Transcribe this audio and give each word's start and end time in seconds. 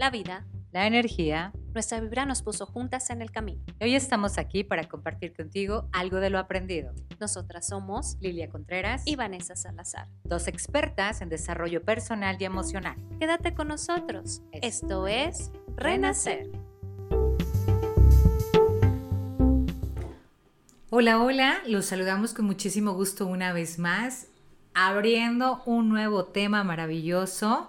la 0.00 0.08
vida, 0.08 0.46
la 0.72 0.86
energía. 0.86 1.52
Nuestra 1.74 2.00
vibra 2.00 2.24
nos 2.24 2.40
puso 2.40 2.64
juntas 2.64 3.10
en 3.10 3.20
el 3.20 3.30
camino. 3.30 3.62
Hoy 3.82 3.94
estamos 3.94 4.38
aquí 4.38 4.64
para 4.64 4.88
compartir 4.88 5.36
contigo 5.36 5.90
algo 5.92 6.20
de 6.20 6.30
lo 6.30 6.38
aprendido. 6.38 6.94
Nosotras 7.20 7.68
somos 7.68 8.16
Lilia 8.18 8.48
Contreras 8.48 9.02
y 9.04 9.16
Vanessa 9.16 9.56
Salazar, 9.56 10.08
dos 10.24 10.48
expertas 10.48 11.20
en 11.20 11.28
desarrollo 11.28 11.84
personal 11.84 12.38
y 12.40 12.46
emocional. 12.46 12.96
Quédate 13.18 13.52
con 13.52 13.68
nosotros. 13.68 14.40
Esto, 14.52 15.06
es 15.06 15.50
Renacer. 15.76 16.50
Hola, 20.88 21.22
hola, 21.22 21.58
los 21.66 21.84
saludamos 21.84 22.32
con 22.32 22.46
muchísimo 22.46 22.94
gusto 22.94 23.26
una 23.26 23.52
vez 23.52 23.78
más, 23.78 24.28
abriendo 24.72 25.62
un 25.66 25.90
nuevo 25.90 26.24
tema 26.24 26.64
maravilloso 26.64 27.68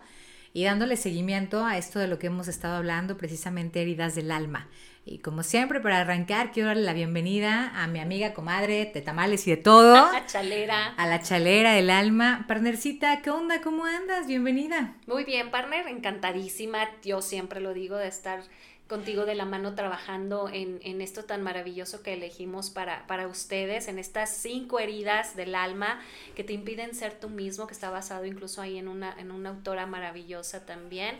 y 0.53 0.65
dándole 0.65 0.97
seguimiento 0.97 1.65
a 1.65 1.77
esto 1.77 1.99
de 1.99 2.07
lo 2.07 2.19
que 2.19 2.27
hemos 2.27 2.47
estado 2.47 2.75
hablando, 2.75 3.17
precisamente 3.17 3.81
heridas 3.81 4.15
del 4.15 4.31
alma. 4.31 4.67
Y 5.03 5.17
como 5.17 5.41
siempre, 5.41 5.79
para 5.79 6.01
arrancar, 6.01 6.51
quiero 6.51 6.67
darle 6.67 6.83
la 6.83 6.93
bienvenida 6.93 7.71
a 7.73 7.87
mi 7.87 7.99
amiga, 7.99 8.33
comadre, 8.33 8.91
de 8.93 9.01
tamales 9.01 9.47
y 9.47 9.51
de 9.51 9.57
todo. 9.57 9.95
A 9.95 10.11
la 10.11 10.25
chalera. 10.27 10.93
A 10.95 11.07
la 11.07 11.21
chalera 11.21 11.73
del 11.73 11.89
alma. 11.89 12.45
Partnercita, 12.47 13.21
¿qué 13.21 13.31
onda? 13.31 13.61
¿Cómo 13.61 13.85
andas? 13.85 14.27
Bienvenida. 14.27 14.93
Muy 15.07 15.23
bien, 15.23 15.49
partner, 15.49 15.87
encantadísima. 15.87 16.87
Yo 17.03 17.23
siempre 17.23 17.61
lo 17.61 17.73
digo 17.73 17.97
de 17.97 18.07
estar 18.07 18.43
contigo 18.91 19.25
de 19.25 19.35
la 19.35 19.45
mano 19.45 19.73
trabajando 19.73 20.49
en, 20.51 20.81
en 20.83 20.99
esto 20.99 21.23
tan 21.23 21.41
maravilloso 21.41 22.03
que 22.03 22.11
elegimos 22.11 22.69
para, 22.69 23.07
para, 23.07 23.25
ustedes, 23.25 23.87
en 23.87 23.97
estas 23.99 24.35
cinco 24.35 24.79
heridas 24.79 25.37
del 25.37 25.55
alma 25.55 26.01
que 26.35 26.43
te 26.43 26.51
impiden 26.51 26.93
ser 26.93 27.17
tú 27.17 27.29
mismo, 27.29 27.67
que 27.67 27.73
está 27.73 27.89
basado 27.89 28.25
incluso 28.25 28.61
ahí 28.61 28.77
en 28.77 28.89
una, 28.89 29.15
en 29.17 29.31
una 29.31 29.51
autora 29.51 29.85
maravillosa 29.85 30.65
también 30.65 31.17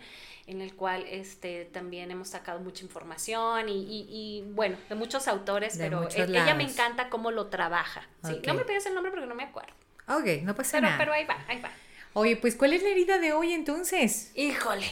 en 0.47 0.59
el 0.59 0.75
cual 0.75 1.05
este, 1.07 1.63
también 1.63 2.11
hemos 2.11 2.27
sacado 2.27 2.59
mucha 2.59 2.83
información 2.83 3.69
y, 3.69 3.83
y, 3.83 4.05
y 4.09 4.43
bueno, 4.51 4.75
de 4.89 4.95
muchos 4.95 5.29
autores, 5.29 5.75
pero 5.77 6.09
e, 6.09 6.23
ella 6.23 6.53
me 6.55 6.63
encanta 6.63 7.09
cómo 7.09 7.31
lo 7.31 7.47
trabaja. 7.47 8.05
¿sí? 8.25 8.41
No 8.45 8.55
me 8.55 8.65
pides 8.65 8.85
el 8.85 8.95
nombre 8.95 9.11
porque 9.11 9.27
no 9.27 9.35
me 9.35 9.43
acuerdo. 9.43 9.71
Ok, 10.09 10.43
no 10.43 10.53
pasa 10.53 10.73
pero, 10.73 10.87
nada. 10.87 10.97
Pero 10.97 11.13
ahí 11.13 11.23
va, 11.23 11.37
ahí 11.47 11.61
va. 11.61 11.71
Oye, 12.11 12.35
pues 12.35 12.57
¿cuál 12.57 12.73
es 12.73 12.83
la 12.83 12.89
herida 12.89 13.17
de 13.17 13.31
hoy 13.31 13.53
entonces? 13.53 14.33
Híjole. 14.35 14.87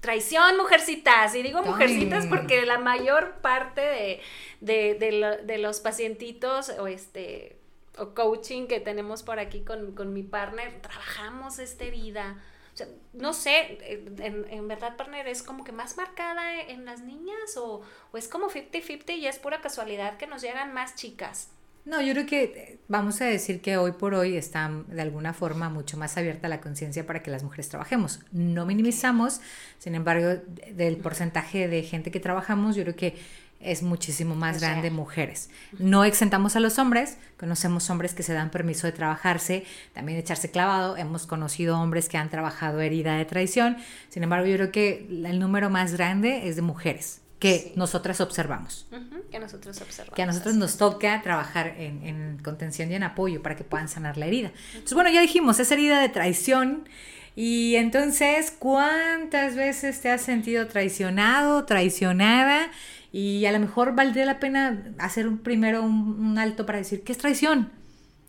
Traición, 0.00 0.56
mujercitas. 0.56 1.34
Y 1.34 1.42
digo 1.42 1.62
mujercitas 1.62 2.26
porque 2.26 2.64
la 2.66 2.78
mayor 2.78 3.34
parte 3.42 3.80
de, 3.80 4.20
de, 4.60 4.94
de, 4.94 5.12
lo, 5.12 5.36
de 5.36 5.58
los 5.58 5.80
pacientitos 5.80 6.70
o 6.70 6.86
este 6.86 7.60
o 7.98 8.14
coaching 8.14 8.66
que 8.66 8.80
tenemos 8.80 9.22
por 9.22 9.38
aquí 9.38 9.60
con, 9.62 9.94
con 9.94 10.12
mi 10.12 10.22
partner, 10.22 10.80
trabajamos 10.80 11.58
esta 11.58 11.84
herida. 11.84 12.42
O 12.72 12.76
sea, 12.76 12.86
no 13.12 13.34
sé, 13.34 13.78
en, 14.22 14.46
en, 14.48 14.68
verdad, 14.68 14.96
partner, 14.96 15.26
es 15.28 15.42
como 15.42 15.64
que 15.64 15.72
más 15.72 15.96
marcada 15.96 16.60
en 16.62 16.84
las 16.84 17.02
niñas 17.02 17.56
o, 17.56 17.82
o 18.12 18.16
es 18.16 18.28
como 18.28 18.48
50-50 18.48 19.16
y 19.18 19.26
es 19.26 19.38
pura 19.38 19.60
casualidad 19.60 20.16
que 20.16 20.26
nos 20.26 20.40
llegan 20.40 20.72
más 20.72 20.94
chicas. 20.94 21.50
No, 21.84 22.02
yo 22.02 22.12
creo 22.12 22.26
que 22.26 22.78
vamos 22.88 23.20
a 23.20 23.24
decir 23.24 23.60
que 23.62 23.76
hoy 23.76 23.92
por 23.92 24.14
hoy 24.14 24.36
está 24.36 24.70
de 24.88 25.00
alguna 25.00 25.32
forma 25.32 25.70
mucho 25.70 25.96
más 25.96 26.16
abierta 26.18 26.48
la 26.48 26.60
conciencia 26.60 27.06
para 27.06 27.22
que 27.22 27.30
las 27.30 27.42
mujeres 27.42 27.68
trabajemos. 27.68 28.20
No 28.32 28.66
minimizamos, 28.66 29.40
sin 29.78 29.94
embargo, 29.94 30.42
del 30.74 30.96
porcentaje 30.98 31.68
de 31.68 31.82
gente 31.82 32.10
que 32.10 32.20
trabajamos, 32.20 32.76
yo 32.76 32.82
creo 32.82 32.96
que 32.96 33.16
es 33.60 33.82
muchísimo 33.82 34.34
más 34.34 34.56
o 34.56 34.60
grande 34.60 34.90
mujeres. 34.90 35.50
No 35.78 36.04
exentamos 36.04 36.56
a 36.56 36.60
los 36.60 36.78
hombres, 36.78 37.18
conocemos 37.38 37.88
hombres 37.90 38.14
que 38.14 38.22
se 38.22 38.32
dan 38.32 38.50
permiso 38.50 38.86
de 38.86 38.92
trabajarse, 38.92 39.64
también 39.94 40.16
de 40.16 40.20
echarse 40.20 40.50
clavado, 40.50 40.96
hemos 40.96 41.26
conocido 41.26 41.78
hombres 41.78 42.08
que 42.08 42.18
han 42.18 42.30
trabajado 42.30 42.80
herida 42.80 43.16
de 43.16 43.24
traición, 43.24 43.76
sin 44.08 44.22
embargo 44.22 44.46
yo 44.46 44.56
creo 44.56 44.72
que 44.72 45.06
el 45.10 45.38
número 45.38 45.70
más 45.70 45.92
grande 45.92 46.48
es 46.48 46.56
de 46.56 46.62
mujeres 46.62 47.20
que 47.40 47.58
sí. 47.58 47.72
nosotras 47.74 48.20
observamos. 48.20 48.86
Uh 48.92 48.96
-huh, 48.96 49.30
que 49.30 49.40
nosotros 49.40 49.80
observamos. 49.80 50.14
Que 50.14 50.22
a 50.22 50.26
nosotros 50.26 50.54
nos 50.54 50.76
toca 50.76 51.20
trabajar 51.22 51.74
en, 51.78 52.06
en, 52.06 52.38
contención 52.38 52.92
y 52.92 52.94
en 52.94 53.02
apoyo 53.02 53.42
para 53.42 53.56
que 53.56 53.64
puedan 53.64 53.88
sanar 53.88 54.16
la 54.18 54.26
herida. 54.26 54.52
Entonces, 54.68 54.94
bueno, 54.94 55.10
ya 55.10 55.22
dijimos, 55.22 55.58
esa 55.58 55.74
herida 55.74 56.00
de 56.00 56.10
traición. 56.10 56.88
Y 57.34 57.76
entonces, 57.76 58.52
¿cuántas 58.56 59.56
veces 59.56 60.00
te 60.00 60.10
has 60.10 60.20
sentido 60.20 60.66
traicionado, 60.66 61.64
traicionada? 61.64 62.70
Y 63.10 63.46
a 63.46 63.52
lo 63.52 63.58
mejor 63.58 63.94
valdría 63.94 64.26
la 64.26 64.38
pena 64.38 64.84
hacer 64.98 65.26
un, 65.26 65.38
primero 65.38 65.82
un, 65.82 66.20
un 66.20 66.38
alto 66.38 66.66
para 66.66 66.78
decir, 66.78 67.02
¿qué 67.02 67.12
es 67.12 67.18
traición? 67.18 67.72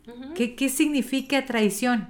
Uh 0.06 0.10
-huh. 0.10 0.32
¿Qué, 0.32 0.54
¿Qué 0.56 0.70
significa 0.70 1.44
traición? 1.44 2.08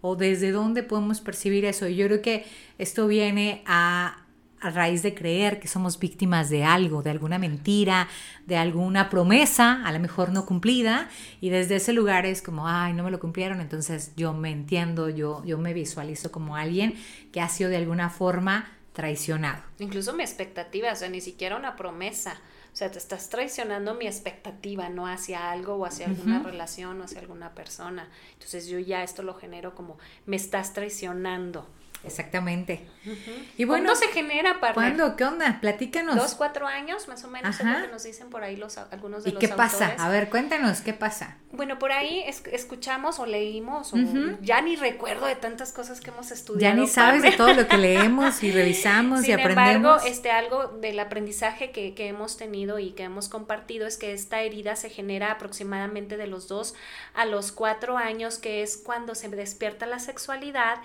¿O 0.00 0.16
desde 0.16 0.50
dónde 0.50 0.82
podemos 0.82 1.20
percibir 1.20 1.64
eso? 1.64 1.86
Y 1.86 1.94
yo 1.94 2.06
creo 2.06 2.20
que 2.20 2.44
esto 2.78 3.06
viene 3.06 3.62
a 3.66 4.21
a 4.62 4.70
raíz 4.70 5.02
de 5.02 5.14
creer 5.14 5.58
que 5.58 5.68
somos 5.68 5.98
víctimas 5.98 6.48
de 6.48 6.64
algo, 6.64 7.02
de 7.02 7.10
alguna 7.10 7.38
mentira, 7.38 8.08
de 8.46 8.56
alguna 8.56 9.10
promesa, 9.10 9.84
a 9.84 9.92
lo 9.92 9.98
mejor 9.98 10.32
no 10.32 10.46
cumplida, 10.46 11.08
y 11.40 11.50
desde 11.50 11.76
ese 11.76 11.92
lugar 11.92 12.26
es 12.26 12.42
como, 12.42 12.68
ay, 12.68 12.92
no 12.92 13.02
me 13.02 13.10
lo 13.10 13.18
cumplieron, 13.18 13.60
entonces 13.60 14.12
yo 14.16 14.32
me 14.32 14.50
entiendo, 14.50 15.08
yo, 15.08 15.44
yo 15.44 15.58
me 15.58 15.74
visualizo 15.74 16.30
como 16.30 16.56
alguien 16.56 16.94
que 17.32 17.40
ha 17.40 17.48
sido 17.48 17.70
de 17.70 17.76
alguna 17.76 18.08
forma 18.08 18.70
traicionado. 18.92 19.62
Incluso 19.78 20.12
mi 20.12 20.22
expectativa, 20.22 20.92
o 20.92 20.96
sea, 20.96 21.08
ni 21.08 21.20
siquiera 21.20 21.56
una 21.56 21.76
promesa. 21.76 22.40
O 22.72 22.76
sea, 22.76 22.90
te 22.90 22.98
estás 22.98 23.28
traicionando 23.28 23.94
mi 23.94 24.06
expectativa, 24.06 24.88
no 24.88 25.06
hacia 25.06 25.50
algo 25.50 25.74
o 25.74 25.84
hacia 25.84 26.06
alguna 26.06 26.38
uh 26.38 26.42
-huh. 26.42 26.46
relación 26.46 27.00
o 27.00 27.04
hacia 27.04 27.20
alguna 27.20 27.54
persona. 27.54 28.08
Entonces 28.32 28.66
yo 28.66 28.78
ya 28.78 29.02
esto 29.02 29.22
lo 29.22 29.34
genero 29.34 29.74
como, 29.74 29.98
me 30.24 30.36
estás 30.36 30.72
traicionando. 30.72 31.68
Exactamente. 32.04 32.86
Uh 33.04 33.10
-huh. 33.10 33.44
Y 33.56 33.64
bueno, 33.64 33.84
¿Cuándo 33.84 34.06
se 34.06 34.12
genera, 34.12 34.60
partner? 34.60 34.74
¿Cuándo? 34.74 35.16
¿Qué 35.16 35.24
onda? 35.24 35.58
Platícanos. 35.60 36.16
Dos, 36.16 36.34
cuatro 36.34 36.66
años, 36.66 37.08
más 37.08 37.22
o 37.24 37.28
menos, 37.28 37.58
es 37.58 37.66
lo 37.66 37.82
que 37.82 37.88
nos 37.88 38.02
dicen 38.02 38.30
por 38.30 38.42
ahí 38.42 38.56
los, 38.56 38.78
algunos 38.78 39.24
de 39.24 39.30
¿Y 39.30 39.32
los 39.34 39.40
qué 39.40 39.46
autores. 39.46 39.72
pasa? 39.72 39.94
A 39.98 40.08
ver, 40.08 40.28
cuéntanos, 40.28 40.80
¿qué 40.80 40.92
pasa? 40.92 41.36
Bueno, 41.52 41.78
por 41.78 41.92
ahí 41.92 42.22
es, 42.26 42.42
escuchamos 42.50 43.18
o 43.18 43.26
leímos, 43.26 43.92
o 43.92 43.96
uh 43.96 44.00
-huh. 44.00 44.38
ya 44.40 44.60
ni 44.62 44.76
recuerdo 44.76 45.26
de 45.26 45.36
tantas 45.36 45.72
cosas 45.72 46.00
que 46.00 46.10
hemos 46.10 46.30
estudiado. 46.30 46.74
Ya 46.76 46.80
ni 46.80 46.88
sabes 46.88 47.22
de 47.22 47.32
todo 47.32 47.52
lo 47.54 47.68
que 47.68 47.76
leemos 47.76 48.42
y 48.42 48.50
revisamos 48.52 49.20
Sin 49.20 49.30
y 49.30 49.32
aprendemos. 49.34 49.62
Sin 49.64 49.76
embargo, 49.76 50.06
este, 50.06 50.30
algo 50.30 50.66
del 50.80 50.98
aprendizaje 50.98 51.70
que, 51.70 51.94
que 51.94 52.08
hemos 52.08 52.36
tenido 52.36 52.78
y 52.78 52.92
que 52.92 53.04
hemos 53.04 53.28
compartido 53.28 53.86
es 53.86 53.96
que 53.96 54.12
esta 54.12 54.40
herida 54.40 54.76
se 54.76 54.90
genera 54.90 55.30
aproximadamente 55.32 56.16
de 56.16 56.26
los 56.26 56.48
dos 56.48 56.74
a 57.14 57.26
los 57.26 57.52
cuatro 57.52 57.96
años, 57.96 58.38
que 58.38 58.62
es 58.62 58.76
cuando 58.76 59.14
se 59.14 59.28
despierta 59.28 59.86
la 59.86 59.98
sexualidad 59.98 60.78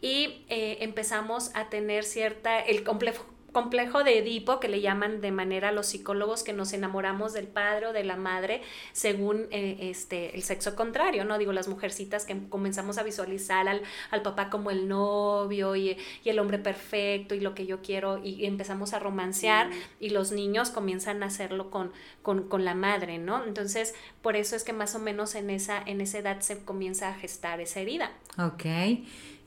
y 0.00 0.44
eh, 0.48 0.78
empezamos 0.80 1.50
a 1.54 1.68
tener 1.68 2.04
cierta, 2.04 2.60
el 2.60 2.84
complejo 2.84 3.24
complejo 3.52 4.04
de 4.04 4.18
Edipo, 4.18 4.60
que 4.60 4.68
le 4.68 4.80
llaman 4.80 5.20
de 5.20 5.32
manera 5.32 5.72
los 5.72 5.86
psicólogos 5.86 6.42
que 6.42 6.52
nos 6.52 6.72
enamoramos 6.72 7.32
del 7.32 7.46
padre 7.46 7.86
o 7.86 7.92
de 7.92 8.04
la 8.04 8.16
madre 8.16 8.62
según 8.92 9.46
eh, 9.50 9.78
este, 9.80 10.36
el 10.36 10.42
sexo 10.42 10.76
contrario, 10.76 11.24
¿no? 11.24 11.38
Digo, 11.38 11.52
las 11.52 11.66
mujercitas 11.66 12.24
que 12.24 12.38
comenzamos 12.48 12.98
a 12.98 13.02
visualizar 13.02 13.66
al, 13.66 13.82
al 14.10 14.22
papá 14.22 14.50
como 14.50 14.70
el 14.70 14.86
novio 14.86 15.76
y, 15.76 15.96
y, 16.24 16.28
el 16.28 16.38
hombre 16.38 16.58
perfecto 16.58 17.34
y 17.34 17.40
lo 17.40 17.54
que 17.54 17.66
yo 17.66 17.80
quiero 17.80 18.18
y, 18.22 18.34
y 18.34 18.46
empezamos 18.46 18.92
a 18.92 18.98
romancear 18.98 19.70
y 19.98 20.10
los 20.10 20.30
niños 20.30 20.70
comienzan 20.70 21.22
a 21.22 21.26
hacerlo 21.26 21.70
con, 21.70 21.90
con, 22.22 22.48
con, 22.48 22.64
la 22.64 22.74
madre, 22.74 23.18
¿no? 23.18 23.44
Entonces, 23.44 23.94
por 24.20 24.36
eso 24.36 24.56
es 24.56 24.64
que 24.64 24.72
más 24.72 24.94
o 24.94 24.98
menos 24.98 25.34
en 25.34 25.50
esa, 25.50 25.82
en 25.84 26.00
esa 26.00 26.18
edad 26.18 26.40
se 26.40 26.64
comienza 26.64 27.08
a 27.08 27.14
gestar 27.14 27.60
esa 27.60 27.80
herida. 27.80 28.12
Ok. 28.36 28.66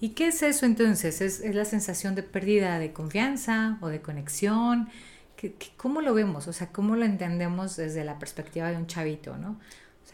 ¿Y 0.01 0.09
qué 0.09 0.27
es 0.27 0.41
eso 0.41 0.65
entonces? 0.65 1.21
¿Es, 1.21 1.39
¿Es, 1.39 1.55
la 1.55 1.63
sensación 1.63 2.15
de 2.15 2.23
pérdida 2.23 2.79
de 2.79 2.91
confianza 2.91 3.77
o 3.81 3.87
de 3.87 4.01
conexión? 4.01 4.89
¿Qué, 5.37 5.53
qué, 5.53 5.67
¿Cómo 5.77 6.01
lo 6.01 6.13
vemos? 6.15 6.47
O 6.47 6.53
sea, 6.53 6.71
¿cómo 6.73 6.95
lo 6.95 7.05
entendemos 7.05 7.77
desde 7.77 8.03
la 8.03 8.17
perspectiva 8.17 8.71
de 8.71 8.77
un 8.77 8.87
chavito, 8.87 9.37
no? 9.37 9.59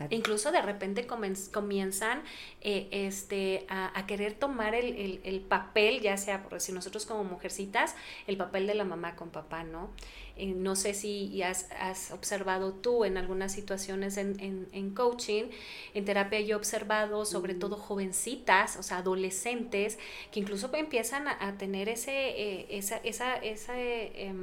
Incluso 0.10 0.52
de 0.52 0.62
repente 0.62 1.08
comienzan 1.08 2.22
eh, 2.62 2.88
este, 2.92 3.66
a, 3.68 3.98
a, 3.98 4.06
querer 4.06 4.34
tomar 4.34 4.76
el, 4.76 4.96
el, 4.96 5.22
el, 5.24 5.40
papel, 5.42 6.02
ya 6.02 6.18
sea, 6.18 6.44
por 6.44 6.62
si 6.62 6.72
nosotros 6.72 7.06
como 7.06 7.24
mujercitas, 7.24 7.96
el 8.28 8.38
papel 8.38 8.68
de 8.68 8.76
la 8.76 8.84
mamá 8.84 9.16
con 9.16 9.30
papá, 9.30 9.64
¿no? 9.64 9.90
Eh, 10.38 10.54
no 10.56 10.76
sé 10.76 10.94
si 10.94 11.42
has, 11.42 11.68
has, 11.80 12.12
observado 12.12 12.74
tú 12.74 13.06
en 13.06 13.18
algunas 13.18 13.52
situaciones 13.52 14.18
en, 14.18 14.40
en, 14.40 14.68
en, 14.72 14.92
coaching, 14.92 15.46
en 15.94 16.06
terapia 16.06 16.40
yo 16.42 16.56
he 16.56 16.56
observado 16.56 17.26
sobre 17.26 17.56
todo 17.56 17.76
jovencitas, 17.76 18.78
o 18.78 18.84
sea, 18.84 18.98
adolescentes, 18.98 19.98
que 20.32 20.40
incluso 20.40 20.70
empiezan 20.74 21.28
a, 21.28 21.48
a 21.48 21.58
tener 21.58 21.90
ese, 21.90 22.12
eh, 22.12 22.68
esa, 22.70 22.98
esa, 22.98 23.36
ese 23.38 24.12
eh, 24.16 24.34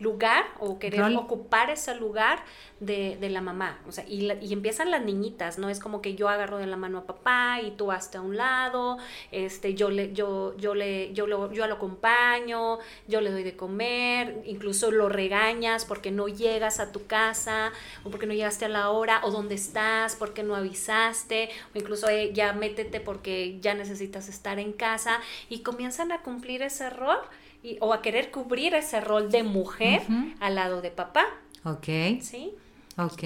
lugar 0.00 0.44
o 0.60 0.78
querer 0.78 1.00
Rol. 1.00 1.16
ocupar 1.16 1.70
ese 1.70 1.94
lugar 1.94 2.42
de, 2.80 3.16
de 3.20 3.28
la 3.28 3.40
mamá, 3.40 3.80
o 3.88 3.92
sea, 3.92 4.04
y, 4.06 4.22
la, 4.22 4.34
y, 4.34 4.52
empiezan 4.52 4.90
las 4.90 5.04
niñitas, 5.04 5.58
¿no? 5.58 5.68
Es 5.68 5.80
como 5.80 6.00
que 6.00 6.14
yo 6.14 6.28
agarro 6.28 6.58
de 6.58 6.66
la 6.66 6.76
mano 6.76 6.98
a 6.98 7.06
papá 7.06 7.60
y 7.60 7.72
tú 7.72 7.90
hasta 7.90 8.18
a 8.18 8.20
un 8.20 8.36
lado, 8.36 8.98
este, 9.32 9.74
yo 9.74 9.90
le, 9.90 10.12
yo, 10.12 10.56
yo 10.56 10.74
le, 10.74 11.12
yo 11.12 11.26
lo, 11.26 11.52
yo 11.52 11.66
lo 11.66 11.74
acompaño, 11.74 12.78
yo 13.08 13.20
le 13.20 13.30
doy 13.30 13.42
de 13.42 13.56
comer, 13.56 14.42
incluso 14.46 14.90
lo 14.90 15.08
regañas 15.18 15.84
porque 15.84 16.10
no 16.10 16.28
llegas 16.28 16.78
a 16.80 16.92
tu 16.92 17.00
casa 17.06 17.72
o 18.04 18.10
porque 18.10 18.26
no 18.26 18.34
llegaste 18.34 18.64
a 18.66 18.68
la 18.68 18.90
hora 18.90 19.20
o 19.24 19.30
dónde 19.30 19.54
estás, 19.56 20.14
porque 20.16 20.42
no 20.42 20.54
avisaste 20.54 21.48
o 21.74 21.78
incluso 21.78 22.08
eh, 22.08 22.30
ya 22.32 22.52
métete 22.52 23.00
porque 23.00 23.58
ya 23.60 23.74
necesitas 23.74 24.28
estar 24.28 24.58
en 24.58 24.72
casa 24.72 25.20
y 25.48 25.60
comienzan 25.62 26.12
a 26.12 26.18
cumplir 26.22 26.62
ese 26.62 26.88
rol 26.90 27.18
y, 27.62 27.76
o 27.80 27.92
a 27.92 28.00
querer 28.02 28.30
cubrir 28.30 28.74
ese 28.74 29.00
rol 29.00 29.30
de 29.30 29.42
mujer 29.42 30.02
al 30.40 30.54
lado 30.54 30.80
de 30.80 30.90
papá. 30.92 31.24
Ok. 31.64 31.88
¿Sí? 32.20 32.52
Ok. 32.96 33.22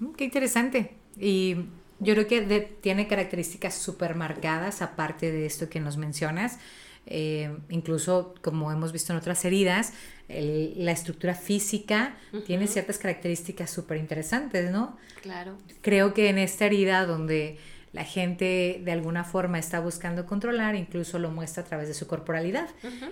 Mm, 0.00 0.12
Qué 0.16 0.24
interesante. 0.24 0.94
Y 1.18 1.56
yo 2.00 2.14
creo 2.14 2.26
que 2.26 2.40
de- 2.40 2.60
tiene 2.60 3.06
características 3.06 3.74
súper 3.74 4.14
marcadas, 4.14 4.82
aparte 4.82 5.30
de 5.30 5.46
esto 5.46 5.68
que 5.68 5.80
nos 5.80 5.96
mencionas. 5.96 6.58
Eh, 7.06 7.54
incluso, 7.68 8.34
como 8.42 8.72
hemos 8.72 8.92
visto 8.92 9.12
en 9.12 9.18
otras 9.18 9.44
heridas, 9.44 9.92
el- 10.28 10.72
la 10.84 10.92
estructura 10.92 11.34
física 11.34 12.16
tiene 12.46 12.66
ciertas 12.66 12.96
características 12.98 13.70
súper 13.70 13.98
interesantes, 13.98 14.70
¿no? 14.70 14.96
Claro. 15.20 15.58
Creo 15.82 16.14
que 16.14 16.28
en 16.30 16.38
esta 16.38 16.64
herida 16.66 17.04
donde 17.04 17.58
la 17.92 18.04
gente 18.04 18.80
de 18.84 18.90
alguna 18.92 19.22
forma 19.22 19.58
está 19.58 19.80
buscando 19.80 20.26
controlar, 20.26 20.74
incluso 20.74 21.18
lo 21.18 21.30
muestra 21.30 21.62
a 21.62 21.66
través 21.66 21.88
de 21.88 21.94
su 21.94 22.06
corporalidad. 22.06 22.68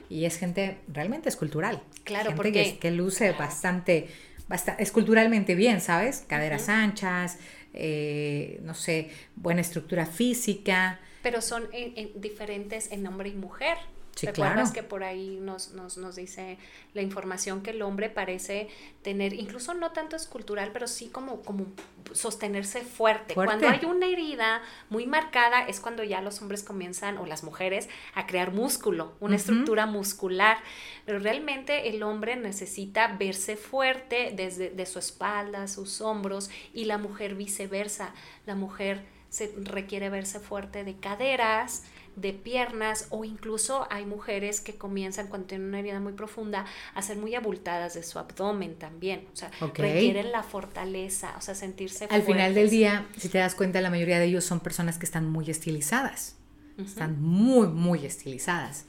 Y 0.09 0.25
es 0.25 0.39
gente 0.39 0.79
realmente 0.89 1.29
escultural. 1.29 1.83
Claro, 2.05 2.31
gente 2.31 2.37
porque- 2.37 2.53
que, 2.73 2.79
que 2.79 2.91
luce 2.91 3.33
bastante, 3.33 4.09
bastante, 4.49 4.83
esculturalmente 4.83 5.55
bien, 5.55 5.81
¿sabes? 5.81 6.25
Caderas 6.27 6.69
anchas, 6.69 7.39
eh, 7.75 8.59
no 8.65 8.75
sé, 8.75 9.11
buena 9.37 9.61
estructura 9.61 10.05
física. 10.07 10.99
Pero 11.23 11.41
son 11.41 11.69
en- 11.73 11.93
en 11.97 12.21
diferentes 12.21 12.91
en 12.93 13.07
hombre 13.07 13.29
y 13.31 13.35
mujer. 13.35 13.77
Sí, 14.15 14.27
¿Recuerdas 14.27 14.73
claro. 14.73 14.73
que 14.75 14.83
por 14.83 15.05
ahí 15.05 15.39
nos, 15.41 15.73
nos, 15.73 15.97
nos 15.97 16.17
dice 16.17 16.59
la 16.93 17.01
información 17.01 17.63
que 17.63 17.71
el 17.71 17.81
hombre 17.81 18.11
parece 18.11 18.69
tener, 19.01 19.33
incluso 19.33 19.73
no 19.73 19.93
tanto 19.93 20.17
escultural, 20.17 20.69
pero 20.71 20.87
sí 20.87 21.09
como, 21.09 21.41
como 21.41 21.65
sostenerse 22.13 22.83
fuerte. 22.83 23.33
Fuerte. 23.33 23.57
Cuando 23.59 23.69
hay 23.69 23.87
una 23.91 24.07
herida 24.07 24.61
muy 24.91 25.07
marcada 25.07 25.67
es 25.67 25.81
cuando 25.81 26.05
ya 26.05 26.21
los 26.21 26.43
hombres 26.43 26.63
comienzan, 26.63 27.17
o 27.17 27.25
las 27.25 27.43
mujeres, 27.43 27.89
a 28.15 28.27
crear 28.27 28.53
músculo, 28.53 29.15
una 29.21 29.37
estructura 29.37 29.87
muscular. 29.87 30.59
Pero 31.07 31.19
realmente 31.19 31.89
el 31.89 32.03
hombre 32.03 32.37
necesita 32.37 33.17
verse 33.19 33.57
fuerte 33.57 34.35
desde 34.37 34.69
de 34.69 34.85
su 34.85 34.99
espalda, 34.99 35.67
sus 35.69 36.03
hombros, 36.03 36.51
y 36.75 36.85
la 36.85 36.99
mujer 36.99 37.35
viceversa. 37.35 38.13
La 38.45 38.55
mujer 38.57 39.07
se 39.33 39.51
requiere 39.57 40.11
verse 40.11 40.41
fuerte 40.41 40.85
de 40.85 40.95
caderas, 40.97 41.85
de 42.17 42.35
piernas 42.35 43.07
o 43.09 43.25
incluso 43.25 43.87
hay 43.91 44.05
mujeres 44.05 44.61
que 44.61 44.75
comienzan 44.75 45.29
cuando 45.29 45.47
tienen 45.47 45.69
una 45.69 45.79
herida 45.79 46.01
muy 46.01 46.13
profunda 46.13 46.67
a 46.95 47.01
ser 47.01 47.17
muy 47.17 47.35
abultadas 47.35 47.95
de 47.95 48.03
su 48.03 48.19
abdomen 48.19 48.75
también, 48.75 49.27
o 49.33 49.37
sea, 49.37 49.51
requieren 49.75 50.33
la 50.33 50.43
fortaleza, 50.43 51.35
o 51.39 51.41
sea, 51.41 51.55
sentirse 51.55 52.07
Al 52.11 52.25
final 52.25 52.55
del 52.55 52.69
día, 52.69 53.07
si 53.17 53.31
te 53.31 53.39
das 53.39 53.55
cuenta, 53.55 53.81
la 53.81 53.89
mayoría 53.89 54.19
de 54.19 54.27
ellos 54.27 54.45
son 54.45 54.61
personas 54.61 54.99
que 54.99 55.07
están 55.07 55.27
muy 55.27 55.51
estilizadas. 55.51 56.37
Están 56.77 57.23
muy, 57.23 57.69
muy 57.69 58.05
estilizadas. 58.05 58.85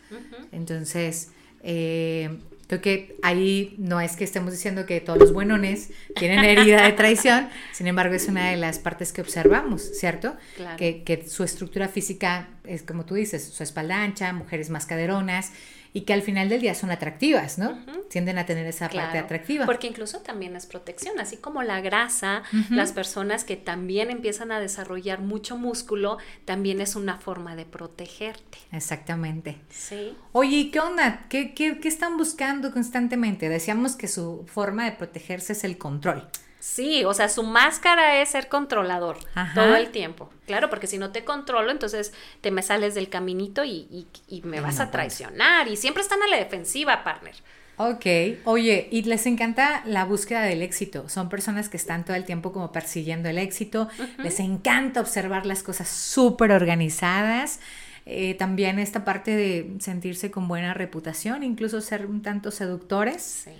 Entonces, 0.51 1.31
eh, 1.61 2.37
creo 2.79 2.81
que 2.81 3.17
ahí 3.21 3.75
no 3.77 4.01
es 4.01 4.15
que 4.15 4.23
estemos 4.23 4.51
diciendo 4.51 4.85
que 4.85 5.01
todos 5.01 5.19
los 5.19 5.33
buenones 5.33 5.91
tienen 6.15 6.43
herida 6.43 6.83
de 6.83 6.93
traición, 6.93 7.49
sin 7.71 7.87
embargo 7.87 8.15
es 8.15 8.27
una 8.27 8.49
de 8.49 8.57
las 8.57 8.79
partes 8.79 9.13
que 9.13 9.21
observamos, 9.21 9.81
¿cierto? 9.81 10.35
Claro. 10.55 10.77
Que, 10.77 11.03
que 11.03 11.27
su 11.27 11.43
estructura 11.43 11.87
física 11.87 12.47
es 12.63 12.83
como 12.83 13.05
tú 13.05 13.15
dices, 13.15 13.43
su 13.43 13.63
espalda 13.63 14.01
ancha, 14.01 14.33
mujeres 14.33 14.69
más 14.69 14.85
caderonas 14.85 15.51
y 15.93 16.01
que 16.01 16.13
al 16.13 16.23
final 16.23 16.49
del 16.49 16.61
día 16.61 16.73
son 16.73 16.89
atractivas, 16.89 17.59
¿no? 17.59 17.77
Tienden 18.09 18.39
a 18.39 18.45
tener 18.45 18.65
esa 18.65 18.89
parte 18.89 19.19
atractiva. 19.19 19.65
Porque 19.65 19.87
incluso 19.87 20.19
también 20.21 20.55
es 20.55 20.65
protección, 20.65 21.19
así 21.19 21.37
como 21.37 21.61
la 21.61 21.81
grasa, 21.81 22.41
las 22.71 22.91
personas 22.91 23.43
que 23.43 23.55
también 23.55 24.09
empiezan 24.09 24.51
a 24.51 24.59
desarrollar 24.59 25.19
mucho 25.19 25.55
músculo, 25.55 26.17
también 26.45 26.81
es 26.81 26.95
una 26.95 27.17
forma 27.17 27.55
de 27.55 27.65
protegerte. 27.65 28.57
Exactamente. 28.71 29.59
Sí. 29.69 30.17
Oye, 30.31 30.57
¿y 30.57 30.71
qué 30.71 30.79
onda? 30.79 31.25
¿Qué, 31.29 31.53
qué, 31.53 31.79
qué 31.79 31.87
están 31.87 32.17
buscando 32.17 32.71
constantemente? 32.71 33.47
Decíamos 33.47 33.95
que 33.95 34.07
su 34.07 34.45
forma 34.47 34.85
de 34.85 34.93
protegerse 34.93 35.53
es 35.53 35.63
el 35.63 35.77
control. 35.77 36.27
Sí, 36.65 37.03
o 37.03 37.13
sea, 37.13 37.27
su 37.27 37.43
máscara 37.43 38.21
es 38.21 38.29
ser 38.29 38.47
controlador 38.47 39.17
Ajá. 39.35 39.53
todo 39.53 39.75
el 39.75 39.89
tiempo. 39.89 40.29
Claro, 40.47 40.69
porque 40.69 40.87
si 40.87 40.97
no 40.97 41.11
te 41.11 41.25
controlo, 41.25 41.71
entonces 41.71 42.13
te 42.39 42.51
me 42.51 42.61
sales 42.61 42.95
del 42.95 43.09
caminito 43.09 43.65
y, 43.65 43.85
y- 43.91 44.07
y 44.29 44.41
me 44.43 44.61
vas 44.61 44.77
no 44.77 44.83
a 44.83 44.89
traicionar. 44.89 45.67
Y 45.67 45.75
siempre 45.75 46.01
están 46.01 46.23
a 46.23 46.27
la 46.27 46.37
defensiva, 46.37 47.03
partner. 47.03 47.35
Ok, 47.75 48.05
oye, 48.45 48.87
y 48.91 49.01
les 49.03 49.25
encanta 49.25 49.81
la 49.85 50.05
búsqueda 50.05 50.43
del 50.43 50.61
éxito. 50.61 51.09
Son 51.09 51.27
personas 51.27 51.67
que 51.67 51.75
están 51.75 52.05
todo 52.05 52.15
el 52.15 52.23
tiempo 52.23 52.53
como 52.53 52.71
persiguiendo 52.71 53.27
el 53.27 53.39
éxito. 53.39 53.89
Les 54.19 54.39
encanta 54.39 55.01
observar 55.01 55.45
las 55.45 55.63
cosas 55.63 55.89
súper 55.89 56.53
organizadas. 56.53 57.59
Eh, 58.05 58.35
también 58.35 58.79
esta 58.79 59.03
parte 59.03 59.35
de 59.35 59.75
sentirse 59.81 60.31
con 60.31 60.47
buena 60.47 60.73
reputación, 60.73 61.43
incluso 61.43 61.81
ser 61.81 62.05
un 62.05 62.21
tanto 62.21 62.51
seductores. 62.51 63.21
Sí. 63.21 63.51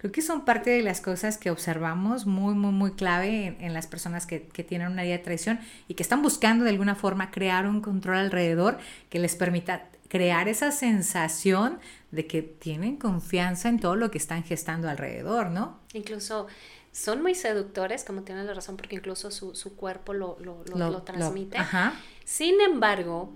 Creo 0.00 0.12
que 0.12 0.22
son 0.22 0.46
parte 0.46 0.70
de 0.70 0.82
las 0.82 1.02
cosas 1.02 1.36
que 1.36 1.50
observamos 1.50 2.24
muy, 2.24 2.54
muy, 2.54 2.72
muy 2.72 2.92
clave 2.92 3.46
en, 3.48 3.60
en 3.60 3.74
las 3.74 3.86
personas 3.86 4.26
que, 4.26 4.48
que 4.48 4.64
tienen 4.64 4.90
una 4.90 5.04
idea 5.04 5.18
de 5.18 5.22
traición 5.22 5.60
y 5.88 5.94
que 5.94 6.02
están 6.02 6.22
buscando 6.22 6.64
de 6.64 6.70
alguna 6.70 6.94
forma 6.94 7.30
crear 7.30 7.66
un 7.66 7.82
control 7.82 8.16
alrededor 8.16 8.78
que 9.10 9.18
les 9.18 9.36
permita 9.36 9.90
crear 10.08 10.48
esa 10.48 10.70
sensación 10.72 11.78
de 12.12 12.26
que 12.26 12.40
tienen 12.42 12.96
confianza 12.96 13.68
en 13.68 13.78
todo 13.78 13.94
lo 13.94 14.10
que 14.10 14.16
están 14.18 14.42
gestando 14.42 14.88
alrededor, 14.88 15.50
¿no? 15.50 15.78
Incluso 15.92 16.46
son 16.92 17.20
muy 17.22 17.34
seductores, 17.34 18.02
como 18.02 18.22
tienes 18.22 18.46
la 18.46 18.54
razón, 18.54 18.78
porque 18.78 18.96
incluso 18.96 19.30
su, 19.30 19.54
su 19.54 19.76
cuerpo 19.76 20.14
lo, 20.14 20.38
lo, 20.40 20.64
lo- 20.64 20.76
lo 20.90 21.02
transmite. 21.02 21.58
ajá. 21.58 21.92
Sin 22.24 22.60
embargo, 22.62 23.32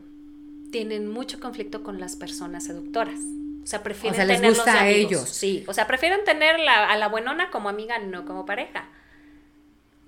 tienen 0.72 1.08
mucho 1.08 1.38
conflicto 1.40 1.82
con 1.82 2.00
las 2.00 2.16
personas 2.16 2.64
seductoras. 2.64 3.20
O 3.64 3.66
sea, 3.66 3.82
prefieren 3.82 4.12
O 4.12 4.16
sea, 4.16 4.24
les 4.26 4.42
gusta 4.42 4.72
de 4.74 4.78
a 4.78 4.88
ellos. 4.88 5.28
Sí, 5.28 5.64
o 5.66 5.72
sea, 5.74 5.86
prefieren 5.86 6.22
tener 6.24 6.60
la- 6.60 6.88
a 6.90 6.96
la 6.96 7.08
buenona 7.08 7.50
como 7.50 7.68
amiga, 7.70 7.98
no 7.98 8.24
como 8.26 8.44
pareja. 8.46 8.88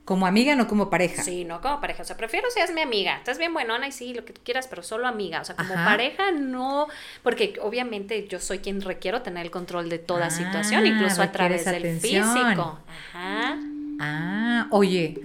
Como 0.04 0.24
amiga, 0.28 0.54
no 0.54 0.68
como 0.68 0.88
pareja. 0.88 1.24
Sí, 1.24 1.44
no 1.44 1.60
como 1.60 1.80
pareja. 1.80 2.02
O 2.02 2.06
sea, 2.06 2.16
prefiero 2.16 2.48
seas 2.50 2.72
mi 2.72 2.80
amiga. 2.80 3.16
Estás 3.16 3.38
bien 3.38 3.52
buenona 3.52 3.88
y 3.88 3.92
sí, 3.92 4.14
lo 4.14 4.24
que 4.24 4.32
tú 4.32 4.40
quieras, 4.44 4.68
pero 4.68 4.84
solo 4.84 5.08
amiga. 5.08 5.40
O 5.40 5.44
sea, 5.44 5.56
como 5.56 5.74
Ajá. 5.74 5.84
pareja 5.84 6.30
no. 6.30 6.86
Porque 7.24 7.54
obviamente 7.60 8.28
yo 8.28 8.38
soy 8.38 8.58
quien 8.60 8.82
requiero 8.82 9.22
tener 9.22 9.44
el 9.44 9.50
control 9.50 9.88
de 9.88 9.98
toda 9.98 10.26
Ah, 10.26 10.30
situación, 10.30 10.86
incluso 10.86 11.22
a 11.22 11.32
través 11.32 11.64
del 11.64 11.98
físico. 11.98 12.78
Ajá. 13.12 13.58
Ah, 13.98 14.68
oye, 14.70 15.18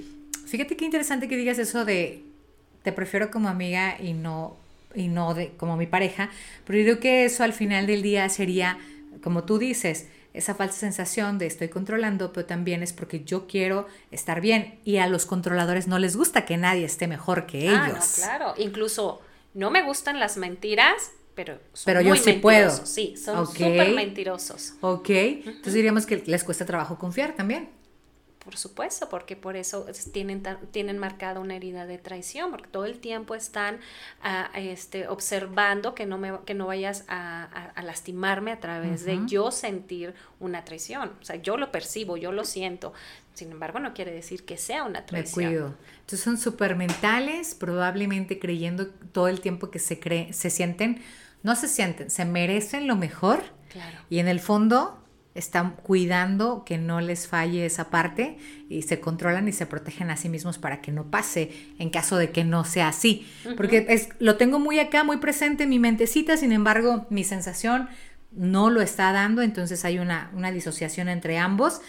fíjate 0.48 0.76
qué 0.76 0.86
interesante 0.86 1.28
que 1.28 1.36
digas 1.38 1.60
eso 1.60 1.86
de 1.86 2.24
te 2.82 2.92
prefiero 2.92 3.30
como 3.30 3.50
amiga 3.50 3.98
y 4.02 4.14
no 4.14 4.58
y 4.96 5.08
no 5.08 5.34
de 5.34 5.52
como 5.58 5.78
mi 5.78 5.88
pareja, 5.88 6.30
pero 6.66 6.80
yo 6.80 6.86
creo 6.86 7.00
que 7.00 7.26
eso 7.26 7.44
al 7.44 7.54
final 7.54 7.88
del 7.88 8.02
día 8.02 8.28
sería 8.30 8.78
como 9.24 9.44
tú 9.44 9.58
dices, 9.58 10.08
esa 10.34 10.56
falsa 10.56 10.80
sensación 10.80 11.38
de 11.38 11.46
estoy 11.46 11.68
controlando, 11.70 12.32
pero 12.34 12.46
también 12.46 12.84
es 12.84 12.94
porque 12.94 13.24
yo 13.24 13.48
quiero 13.48 13.88
estar 14.12 14.42
bien 14.42 14.80
y 14.86 14.98
a 14.98 15.08
los 15.08 15.26
controladores 15.26 15.88
no 15.88 16.00
les 16.00 16.16
gusta 16.16 16.46
que 16.46 16.58
nadie 16.58 16.86
esté 16.86 17.08
mejor 17.08 17.46
que 17.46 17.68
ellos. 17.68 17.76
Ah, 17.78 17.90
no, 18.00 18.06
claro. 18.16 18.54
Incluso 18.58 19.22
no 19.54 19.70
me 19.70 19.84
gustan 19.84 20.20
las 20.20 20.38
mentiras, 20.38 21.12
pero 21.36 21.56
son 21.74 21.84
Pero 21.86 22.02
yo 22.02 22.16
sí 22.16 22.34
puedo. 22.34 22.68
mentirosos. 22.68 22.90
Sí, 22.90 23.16
son 23.18 23.38
Ok. 23.40 23.50
súper 23.50 23.92
mentirosos. 23.94 24.74
Ok, 24.82 25.10
entonces 25.10 25.74
diríamos 25.74 26.06
que 26.06 26.24
les 26.26 26.44
cuesta 26.44 26.66
trabajo 26.66 26.98
confiar 26.98 27.34
también. 27.36 27.70
Por 28.44 28.58
supuesto, 28.58 29.08
porque 29.08 29.36
por 29.36 29.56
eso 29.56 29.88
es- 29.88 30.12
tienen, 30.12 30.42
tan- 30.42 30.58
tienen 30.72 30.98
marcada 30.98 31.40
una 31.40 31.56
herida 31.56 31.86
de 31.86 32.00
traición, 32.00 32.50
porque 32.50 32.68
todo 32.70 32.86
el 32.86 33.00
tiempo 33.00 33.36
están 33.36 33.80
ah, 34.24 34.50
este, 34.56 35.08
observando 35.08 35.94
que 35.94 36.06
no, 36.08 36.18
me, 36.18 36.40
que 36.46 36.56
no 36.56 36.66
vayas 36.68 37.04
a, 37.08 37.44
a- 37.44 37.66
a 37.76 37.82
lastimarme 37.84 38.52
a 38.52 38.60
través 38.60 39.06
de 39.06 39.20
yo 39.28 39.52
sentir 39.52 40.16
una 40.40 40.66
traición. 40.66 41.12
O 41.22 41.24
sea, 41.24 41.36
yo 41.36 41.56
lo 41.58 41.72
percibo, 41.72 42.18
yo 42.18 42.32
lo 42.32 42.44
siento. 42.44 42.94
Sin 43.36 43.52
embargo, 43.52 43.80
no 43.80 43.94
quiere 43.94 44.12
decir 44.12 44.44
que 44.44 44.58
sea 44.58 44.84
una 44.84 45.02
Me 45.02 45.06
traición. 45.06 45.46
cuido. 45.52 45.76
Entonces 46.00 46.22
son 46.22 46.38
súper 46.38 46.76
mentales, 46.76 47.54
probablemente 47.56 48.40
creyendo 48.40 48.88
todo 48.88 49.28
el 49.28 49.40
tiempo 49.40 49.70
que 49.70 49.80
se 49.80 50.00
cree, 50.00 50.34
se 50.34 50.50
sienten, 50.50 51.02
no 51.44 51.56
se 51.56 51.68
sienten, 51.68 52.10
se 52.10 52.26
merecen 52.26 52.88
lo 52.88 52.96
mejor 52.96 53.44
Claro. 53.70 54.00
y 54.10 54.20
en 54.20 54.28
el 54.28 54.40
fondo 54.40 55.01
están 55.34 55.76
cuidando 55.78 56.64
que 56.66 56.78
no 56.78 57.00
les 57.00 57.28
falle 57.28 57.66
esa 57.66 57.90
parte 57.90 58.38
y 58.70 58.82
se 58.82 59.00
controlan 59.00 59.48
y 59.48 59.54
se 59.54 59.66
protegen 59.66 60.10
a 60.10 60.18
sí 60.18 60.28
mismos 60.28 60.58
para 60.58 60.82
que 60.82 60.92
no 60.92 61.06
pase 61.06 61.52
en 61.80 61.90
caso 61.90 62.18
de 62.18 62.32
que 62.32 62.44
no 62.44 62.66
sea 62.66 62.90
así. 62.90 63.26
Porque 63.56 63.86
es, 63.90 64.10
lo 64.20 64.36
tengo 64.36 64.60
muy 64.60 64.80
acá, 64.80 65.04
muy 65.04 65.18
presente 65.18 65.64
en 65.64 65.70
mi 65.70 65.80
mentecita, 65.80 66.36
sin 66.36 66.52
embargo, 66.52 67.06
mi 67.10 67.24
sensación 67.24 67.88
no 68.32 68.70
lo 68.70 68.82
está 68.82 69.12
dando, 69.12 69.42
entonces 69.42 69.86
hay 69.86 70.00
una, 70.00 70.32
una 70.34 70.52
disociación 70.52 71.08
entre 71.10 71.38
ambos 71.38 71.82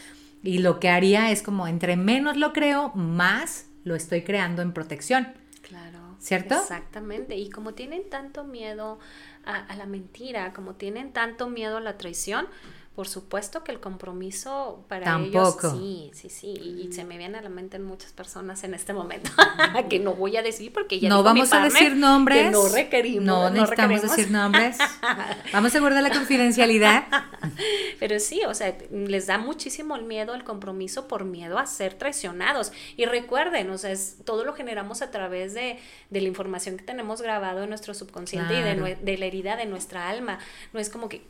y 0.43 0.59
lo 0.59 0.81
que 0.81 0.89
haría 0.89 1.31
es 1.31 1.43
como 1.43 1.67
entre 1.67 1.97
menos 1.97 2.37
lo 2.37 2.53
creo, 2.53 2.93
más 2.95 3.67
lo 3.85 3.95
estoy 3.97 4.23
creando 4.23 4.63
en 4.63 4.73
protección. 4.73 5.29
Claro. 5.63 5.99
¿Cierto? 6.19 6.55
Exactamente. 6.55 7.37
Y 7.37 7.51
como 7.51 7.75
tienen 7.75 8.09
tanto 8.09 8.45
miedo 8.45 9.01
a, 9.45 9.57
a 9.57 9.75
la 9.75 9.87
mentira, 9.87 10.53
como 10.53 10.77
tienen 10.77 11.13
tanto 11.13 11.49
miedo 11.49 11.79
a 11.79 11.81
la 11.81 11.99
traición, 11.99 12.47
por 12.95 13.09
supuesto 13.09 13.65
que 13.65 13.73
el 13.73 13.81
compromiso 13.81 14.85
para 14.89 15.05
Tampoco. 15.05 15.69
ellos 15.69 15.79
sí, 15.79 16.11
sí, 16.13 16.29
sí, 16.29 16.49
y 16.89 16.93
se 16.93 17.05
me 17.05 17.17
viene 17.17 17.39
a 17.39 17.43
la 17.43 17.49
mente 17.49 17.77
en 17.79 17.85
muchas 17.85 18.13
personas 18.13 18.65
en 18.65 18.75
este 18.75 18.93
momento 18.93 19.31
que 19.89 19.99
no 19.99 20.13
voy 20.15 20.37
a 20.37 20.43
decir 20.43 20.73
porque 20.75 21.01
ya 21.01 21.09
no 21.09 21.23
dijo 21.23 21.33
mi 21.35 21.41
vamos 21.41 21.53
a 21.55 21.65
decir 21.65 21.97
nombres. 21.97 22.45
que 22.45 22.51
no 22.51 22.69
requerimos, 22.69 23.25
No 23.25 23.45
no 23.45 23.51
necesitamos 23.51 23.91
requerimos. 24.03 24.17
decir 24.17 24.31
nombres. 24.33 24.79
Vamos 25.53 25.75
a 25.75 25.81
guardar 25.81 26.03
la 26.03 26.11
confidencialidad. 26.11 27.05
Pero 27.99 28.19
sí, 28.21 28.43
o 28.47 28.55
sea, 28.55 28.77
les 28.91 29.27
da 29.27 29.39
muchísimo 29.39 29.97
el 29.97 30.03
miedo 30.05 30.35
el 30.35 30.45
compromiso 30.45 31.09
por 31.09 31.25
miedo 31.25 31.59
a 31.59 31.67
ser 31.67 31.95
traicionados. 31.95 32.73
Y 32.97 33.05
recuerden, 33.07 33.71
o 33.71 33.79
sea, 33.79 33.91
es, 33.93 34.17
todo 34.25 34.45
lo 34.45 34.53
generamos 34.55 35.03
a 35.03 35.11
través 35.11 35.55
de, 35.55 35.79
de 36.11 36.21
la 36.21 36.29
información 36.29 36.77
que 36.77 36.85
tenemos 36.85 37.23
grabado 37.23 37.63
en 37.63 37.69
nuestro 37.69 37.95
subconsciente 37.95 38.55
y 38.59 38.63
de 38.63 39.19
la 39.19 39.27
herida 39.27 39.57
de 39.57 39.67
nuestra 39.67 40.09
alma. 40.09 40.39
No 40.73 40.81
es 40.81 40.89
como 40.91 41.09
que, 41.09 41.23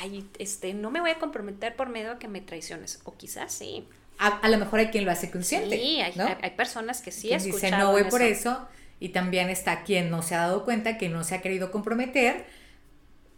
ay, 0.00 0.28
este, 0.38 0.74
no 0.74 0.90
me 0.90 1.00
voy 1.00 1.10
a 1.10 1.18
comprometer 1.18 1.76
por 1.76 1.88
miedo 1.88 2.12
a 2.12 2.18
que 2.18 2.28
me 2.28 2.40
traiciones. 2.40 3.00
O 3.04 3.16
quizás 3.16 3.52
sí. 3.52 3.88
A, 4.18 4.38
a 4.38 4.48
lo 4.48 4.58
mejor 4.58 4.80
hay 4.80 4.88
quien 4.88 5.04
lo 5.04 5.10
hace 5.10 5.30
consciente. 5.30 5.76
Sí, 5.76 6.00
hay, 6.00 6.14
¿no? 6.16 6.26
hay, 6.26 6.36
hay 6.42 6.50
personas 6.50 7.00
que 7.00 7.10
sí 7.10 7.32
he 7.32 7.38
dice 7.38 7.70
no 7.70 7.92
voy 7.92 8.04
por 8.04 8.22
eso. 8.22 8.68
Y 9.00 9.10
también 9.10 9.50
está 9.50 9.82
quien 9.82 10.10
no 10.10 10.22
se 10.22 10.34
ha 10.34 10.38
dado 10.38 10.64
cuenta 10.64 10.98
que 10.98 11.08
no 11.08 11.24
se 11.24 11.34
ha 11.34 11.42
querido 11.42 11.70
comprometer 11.70 12.46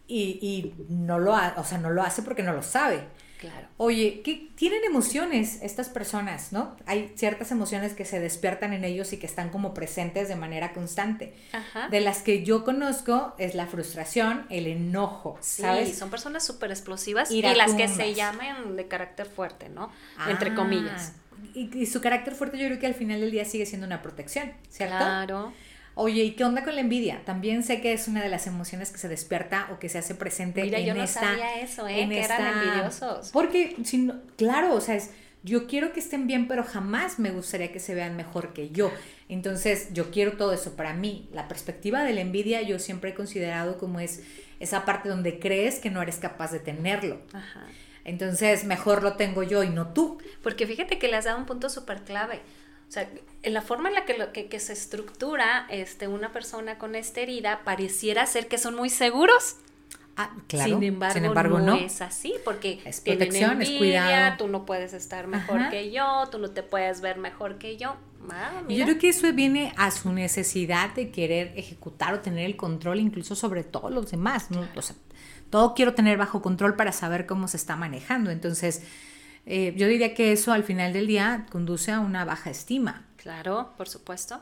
y, 0.07 0.39
y 0.41 0.85
no 0.87 1.19
lo 1.19 1.35
ha, 1.35 1.55
o 1.57 1.65
sea, 1.65 1.77
no 1.77 1.89
lo 1.89 2.03
hace 2.03 2.21
porque 2.21 2.43
no 2.43 2.53
lo 2.53 2.63
sabe. 2.63 3.03
Claro. 3.39 3.67
Oye, 3.77 4.21
¿qué 4.23 4.49
tienen 4.55 4.83
emociones 4.83 5.59
estas 5.61 5.89
personas, 5.89 6.51
no? 6.51 6.75
Hay 6.87 7.11
ciertas 7.15 7.51
emociones 7.51 7.93
que 7.93 8.03
se 8.03 8.19
despiertan 8.19 8.73
en 8.73 8.83
ellos 8.83 9.13
y 9.13 9.17
que 9.17 9.27
están 9.27 9.49
como 9.49 9.73
presentes 9.75 10.27
de 10.27 10.35
manera 10.35 10.73
constante. 10.73 11.35
Ajá. 11.53 11.87
De 11.89 11.99
las 12.01 12.23
que 12.23 12.43
yo 12.43 12.63
conozco 12.65 13.35
es 13.37 13.53
la 13.53 13.67
frustración, 13.67 14.45
el 14.49 14.65
enojo, 14.65 15.37
Sí, 15.41 15.61
¿sabes? 15.61 15.97
son 15.97 16.09
personas 16.09 16.45
súper 16.45 16.71
explosivas 16.71 17.29
y 17.29 17.41
las 17.43 17.73
que 17.75 17.87
se 17.87 18.13
llaman 18.15 18.75
de 18.75 18.87
carácter 18.87 19.27
fuerte, 19.27 19.69
¿no? 19.69 19.91
Entre 20.27 20.49
Ah, 20.51 20.55
comillas. 20.55 21.13
Y, 21.53 21.69
y 21.77 21.85
su 21.85 22.01
carácter 22.01 22.33
fuerte 22.33 22.57
yo 22.57 22.65
creo 22.65 22.79
que 22.79 22.87
al 22.87 22.95
final 22.95 23.21
del 23.21 23.29
día 23.29 23.45
sigue 23.45 23.67
siendo 23.67 23.85
una 23.85 24.01
protección, 24.01 24.51
¿cierto? 24.69 24.97
Claro. 24.97 25.53
Oye, 25.99 26.23
¿y 26.23 26.31
qué 26.31 26.43
onda 26.45 26.63
con 26.63 26.75
la 26.75 26.81
envidia? 26.81 27.21
También 27.25 27.63
sé 27.63 27.81
que 27.81 27.91
es 27.91 28.07
una 28.07 28.21
de 28.21 28.29
las 28.29 28.45
emociones 28.45 28.91
que 28.91 28.99
se 28.99 29.07
despierta 29.09 29.67
o 29.73 29.79
que 29.79 29.89
se 29.89 29.97
hace 29.97 30.13
presente 30.13 30.61
Mira, 30.61 30.77
en 30.77 30.85
yo 30.85 30.93
no 30.93 31.03
esta... 31.03 31.21
sabía 31.21 31.59
eso, 31.59 31.87
¿eh? 31.87 32.01
en 32.01 32.09
Que 32.11 32.23
eran 32.23 32.39
esta- 32.45 32.63
envidiosos. 32.63 33.29
Porque, 33.31 33.75
si 33.83 33.97
no- 33.97 34.21
claro, 34.37 34.75
o 34.75 34.79
sea, 34.81 34.93
es, 34.95 35.09
yo 35.43 35.65
quiero 35.65 35.93
que 35.93 35.99
estén 35.99 36.27
bien, 36.27 36.47
pero 36.47 36.63
jamás 36.63 37.17
me 37.17 37.31
gustaría 37.31 37.71
que 37.71 37.79
se 37.79 37.95
vean 37.95 38.15
mejor 38.15 38.53
que 38.53 38.69
yo. 38.69 38.91
Entonces, 39.27 39.89
yo 39.93 40.11
quiero 40.11 40.33
todo 40.33 40.53
eso 40.53 40.75
para 40.75 40.93
mí. 40.93 41.29
La 41.33 41.47
perspectiva 41.47 42.03
de 42.03 42.13
la 42.13 42.21
envidia 42.21 42.61
yo 42.61 42.77
siempre 42.79 43.09
he 43.09 43.13
considerado 43.15 43.77
como 43.79 43.99
es 43.99 44.21
esa 44.59 44.85
parte 44.85 45.09
donde 45.09 45.39
crees 45.39 45.79
que 45.79 45.89
no 45.89 46.01
eres 46.01 46.17
capaz 46.17 46.51
de 46.51 46.59
tenerlo. 46.59 47.21
Ajá. 47.33 47.65
Entonces, 48.05 48.63
mejor 48.65 49.03
lo 49.03 49.13
tengo 49.13 49.43
yo 49.43 49.63
y 49.63 49.69
no 49.69 49.93
tú. 49.93 50.19
Porque 50.43 50.65
fíjate 50.67 50.97
que 50.99 51.07
le 51.07 51.17
has 51.17 51.25
dado 51.25 51.37
un 51.39 51.45
punto 51.45 51.69
súper 51.69 52.03
clave. 52.03 52.39
O 52.87 52.91
sea, 52.91 53.09
en 53.43 53.53
la 53.53 53.61
forma 53.61 53.89
en 53.89 53.95
la 53.95 54.05
que, 54.05 54.17
lo- 54.17 54.31
que, 54.33 54.47
que 54.47 54.59
se 54.59 54.73
estructura 54.73 55.67
este, 55.69 56.07
una 56.07 56.31
persona 56.31 56.77
con 56.77 56.95
esta 56.95 57.19
herida, 57.21 57.61
pareciera 57.63 58.25
ser 58.25 58.47
que 58.47 58.57
son 58.57 58.75
muy 58.75 58.89
seguros. 58.89 59.57
Ah, 60.19 60.31
claro. 60.47 60.79
Sin 61.13 61.25
embargo, 61.25 61.59
no, 61.59 61.65
no. 61.65 61.75
es 61.75 62.01
así, 62.01 62.33
porque 62.43 62.81
Es 62.85 63.03
tienen 63.03 63.19
protección, 63.27 63.61
es 63.61 63.69
envidia, 63.69 64.01
cuidado. 64.03 64.35
tú 64.39 64.47
no 64.47 64.65
puedes 64.65 64.93
estar 64.93 65.27
mejor 65.27 65.59
Ajá. 65.59 65.69
que 65.69 65.91
yo, 65.91 66.23
tú 66.31 66.39
no 66.39 66.49
te 66.49 66.63
puedes 66.63 67.01
ver 67.01 67.17
mejor 67.17 67.59
que 67.59 67.77
yo. 67.77 67.95
Ah, 68.31 68.63
Yo 68.67 68.83
creo 68.85 68.97
que 68.97 69.09
eso 69.09 69.31
viene 69.33 69.73
a 69.77 69.91
su 69.91 70.11
necesidad 70.11 70.89
de 70.95 71.11
querer 71.11 71.53
ejecutar 71.55 72.15
o 72.15 72.19
tener 72.21 72.45
el 72.47 72.55
control 72.57 72.99
incluso 72.99 73.35
sobre 73.35 73.63
todos 73.63 73.91
los 73.91 74.09
demás. 74.09 74.49
¿no? 74.49 74.67
O 74.75 74.81
sea, 74.81 74.95
todo 75.51 75.75
quiero 75.75 75.93
tener 75.93 76.17
bajo 76.17 76.41
control 76.41 76.75
para 76.75 76.91
saber 76.93 77.27
cómo 77.27 77.47
se 77.47 77.57
está 77.57 77.75
manejando. 77.75 78.31
Entonces, 78.31 78.81
eh, 79.49 79.73
yo 79.77 79.87
diría 79.87 80.13
que 80.13 80.33
eso 80.33 80.51
al 80.51 80.65
final 80.65 80.91
del 80.91 81.07
día 81.07 81.45
conduce 81.49 81.91
a 81.93 82.01
una 82.01 82.25
baja 82.25 82.49
estima. 82.49 83.05
Claro, 83.15 83.73
por 83.77 83.87
supuesto. 83.87 84.41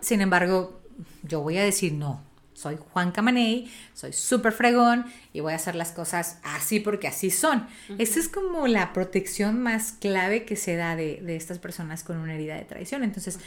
Sin 0.00 0.20
embargo, 0.20 0.80
yo 1.24 1.40
voy 1.40 1.58
a 1.58 1.64
decir 1.64 1.92
no. 1.92 2.22
Soy 2.52 2.78
Juan 2.92 3.10
Camaney, 3.10 3.68
soy 3.94 4.12
súper 4.12 4.52
fregón 4.52 5.06
y 5.32 5.40
voy 5.40 5.54
a 5.54 5.56
hacer 5.56 5.74
las 5.74 5.90
cosas 5.90 6.38
así 6.44 6.78
porque 6.78 7.08
así 7.08 7.30
son. 7.30 7.66
Esa 7.98 8.20
es 8.20 8.28
como 8.28 8.68
la 8.68 8.92
protección 8.92 9.60
más 9.60 9.90
clave 9.92 10.44
que 10.44 10.54
se 10.54 10.76
da 10.76 10.94
de, 10.94 11.20
de 11.20 11.34
estas 11.34 11.58
personas 11.58 12.04
con 12.04 12.16
una 12.16 12.34
herida 12.34 12.54
de 12.54 12.64
traición. 12.64 13.02
Entonces, 13.02 13.40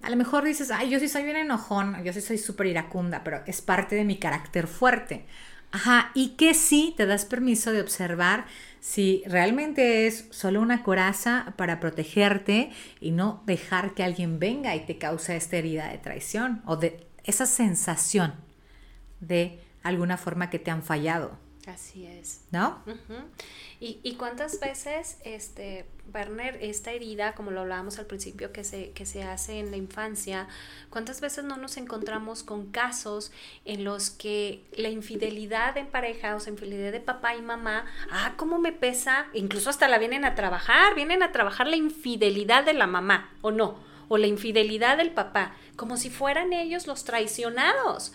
a 0.00 0.10
lo 0.10 0.16
mejor 0.16 0.44
dices, 0.44 0.70
ay, 0.70 0.90
yo 0.90 1.00
sí 1.00 1.08
soy 1.08 1.24
bien 1.24 1.36
enojón, 1.36 2.04
yo 2.04 2.12
sí 2.12 2.20
soy 2.20 2.38
súper 2.38 2.68
iracunda, 2.68 3.24
pero 3.24 3.42
es 3.46 3.62
parte 3.62 3.96
de 3.96 4.04
mi 4.04 4.16
carácter 4.16 4.68
fuerte. 4.68 5.26
Ajá, 5.72 6.10
y 6.14 6.30
que 6.30 6.54
sí 6.54 6.94
te 6.96 7.06
das 7.06 7.24
permiso 7.24 7.72
de 7.72 7.80
observar 7.80 8.46
si 8.80 9.22
realmente 9.26 10.06
es 10.06 10.26
solo 10.30 10.60
una 10.60 10.82
coraza 10.82 11.54
para 11.56 11.80
protegerte 11.80 12.70
y 13.00 13.10
no 13.10 13.42
dejar 13.46 13.94
que 13.94 14.02
alguien 14.02 14.38
venga 14.38 14.74
y 14.74 14.86
te 14.86 14.98
cause 14.98 15.36
esta 15.36 15.56
herida 15.56 15.88
de 15.88 15.98
traición 15.98 16.62
o 16.66 16.76
de 16.76 17.06
esa 17.24 17.46
sensación 17.46 18.34
de 19.20 19.60
alguna 19.82 20.16
forma 20.16 20.50
que 20.50 20.58
te 20.58 20.70
han 20.70 20.82
fallado, 20.82 21.38
Así 21.66 22.06
es. 22.06 22.42
¿no? 22.50 22.82
¿Y, 23.80 23.98
y 24.02 24.16
cuántas 24.16 24.60
veces, 24.60 25.16
este, 25.24 25.86
Werner, 26.12 26.58
esta 26.60 26.92
herida, 26.92 27.34
como 27.34 27.50
lo 27.50 27.60
hablábamos 27.60 27.98
al 27.98 28.04
principio, 28.04 28.52
que 28.52 28.62
se, 28.62 28.90
que 28.90 29.06
se 29.06 29.22
hace 29.22 29.58
en 29.58 29.70
la 29.70 29.78
infancia, 29.78 30.48
cuántas 30.90 31.22
veces 31.22 31.44
no 31.44 31.56
nos 31.56 31.78
encontramos 31.78 32.42
con 32.42 32.70
casos 32.70 33.32
en 33.64 33.84
los 33.84 34.10
que 34.10 34.62
la 34.76 34.90
infidelidad 34.90 35.78
en 35.78 35.86
pareja, 35.86 36.36
o 36.36 36.40
sea, 36.40 36.52
infidelidad 36.52 36.92
de 36.92 37.00
papá 37.00 37.34
y 37.34 37.40
mamá, 37.40 37.86
ah, 38.10 38.34
cómo 38.36 38.58
me 38.58 38.72
pesa, 38.72 39.28
incluso 39.32 39.70
hasta 39.70 39.88
la 39.88 39.98
vienen 39.98 40.26
a 40.26 40.34
trabajar, 40.34 40.94
vienen 40.94 41.22
a 41.22 41.32
trabajar 41.32 41.66
la 41.66 41.76
infidelidad 41.76 42.64
de 42.64 42.74
la 42.74 42.86
mamá, 42.86 43.32
o 43.40 43.50
no, 43.50 43.78
o 44.08 44.18
la 44.18 44.26
infidelidad 44.26 44.98
del 44.98 45.12
papá, 45.12 45.54
como 45.76 45.96
si 45.96 46.10
fueran 46.10 46.52
ellos 46.52 46.86
los 46.86 47.04
traicionados 47.04 48.12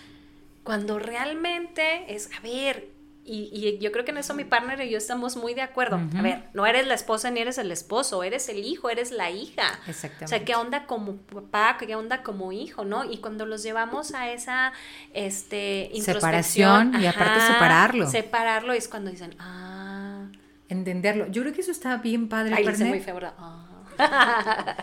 cuando 0.65 0.98
realmente 0.98 2.13
es, 2.13 2.31
a 2.36 2.41
ver, 2.41 2.89
y, 3.25 3.50
y 3.51 3.79
yo 3.79 3.91
creo 3.91 4.05
que 4.05 4.12
en 4.12 4.17
eso 4.17 4.34
mi 4.34 4.44
partner 4.44 4.79
y 4.82 4.89
yo 4.89 4.98
estamos 4.98 5.36
muy 5.36 5.53
de 5.53 5.62
acuerdo. 5.62 6.00
A 6.17 6.22
ver, 6.22 6.44
no 6.53 6.65
eres 6.65 6.86
la 6.86 6.94
esposa 6.94 7.32
ni 7.32 7.39
eres 7.39 7.58
el 7.58 7.72
esposo, 7.72 8.24
eres 8.24 8.50
el 8.50 8.63
hijo, 8.63 8.89
eres 8.89 9.12
la 9.12 9.32
hija. 9.32 9.79
Exactamente. 9.88 10.25
O 10.25 10.27
sea, 10.27 10.46
¿qué 10.46 10.55
onda 10.55 10.86
como 10.86 11.17
papá, 11.17 11.77
qué 11.79 11.96
onda 11.96 12.22
como 12.22 12.51
hijo, 12.51 12.86
no? 12.86 13.03
Y 13.10 13.17
cuando 13.17 13.46
los 13.46 13.63
llevamos 13.63 14.13
a 14.13 14.32
esa 14.32 14.74
este, 15.13 15.89
Separación 16.00 17.01
y 17.01 17.08
aparte 17.08 17.41
separarlo. 17.41 18.10
Separarlo 18.10 18.74
es 18.74 18.88
cuando 18.88 19.10
dicen, 19.10 19.36
ah, 19.39 20.27
Entenderlo. 20.70 21.27
Yo 21.27 21.41
creo 21.41 21.53
que 21.53 21.62
eso 21.62 21.72
está 21.72 21.98
bien 21.98 22.27
padre. 22.27 22.55
ahí 22.55 22.63
dice 22.63 22.77
Perne. 22.77 22.89
muy 22.89 23.00
feo, 23.00 23.15
¿verdad? 23.15 23.34
Ah. 23.38 24.75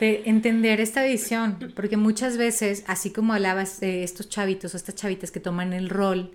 de 0.00 0.22
entender 0.26 0.80
esta 0.80 1.02
visión, 1.02 1.72
porque 1.74 1.96
muchas 1.96 2.36
veces, 2.36 2.84
así 2.86 3.12
como 3.12 3.32
hablabas 3.32 3.80
de 3.80 4.04
estos 4.04 4.28
chavitos 4.28 4.74
o 4.74 4.76
estas 4.76 4.94
chavitas 4.94 5.30
que 5.30 5.40
toman 5.40 5.72
el 5.72 5.88
rol, 5.88 6.32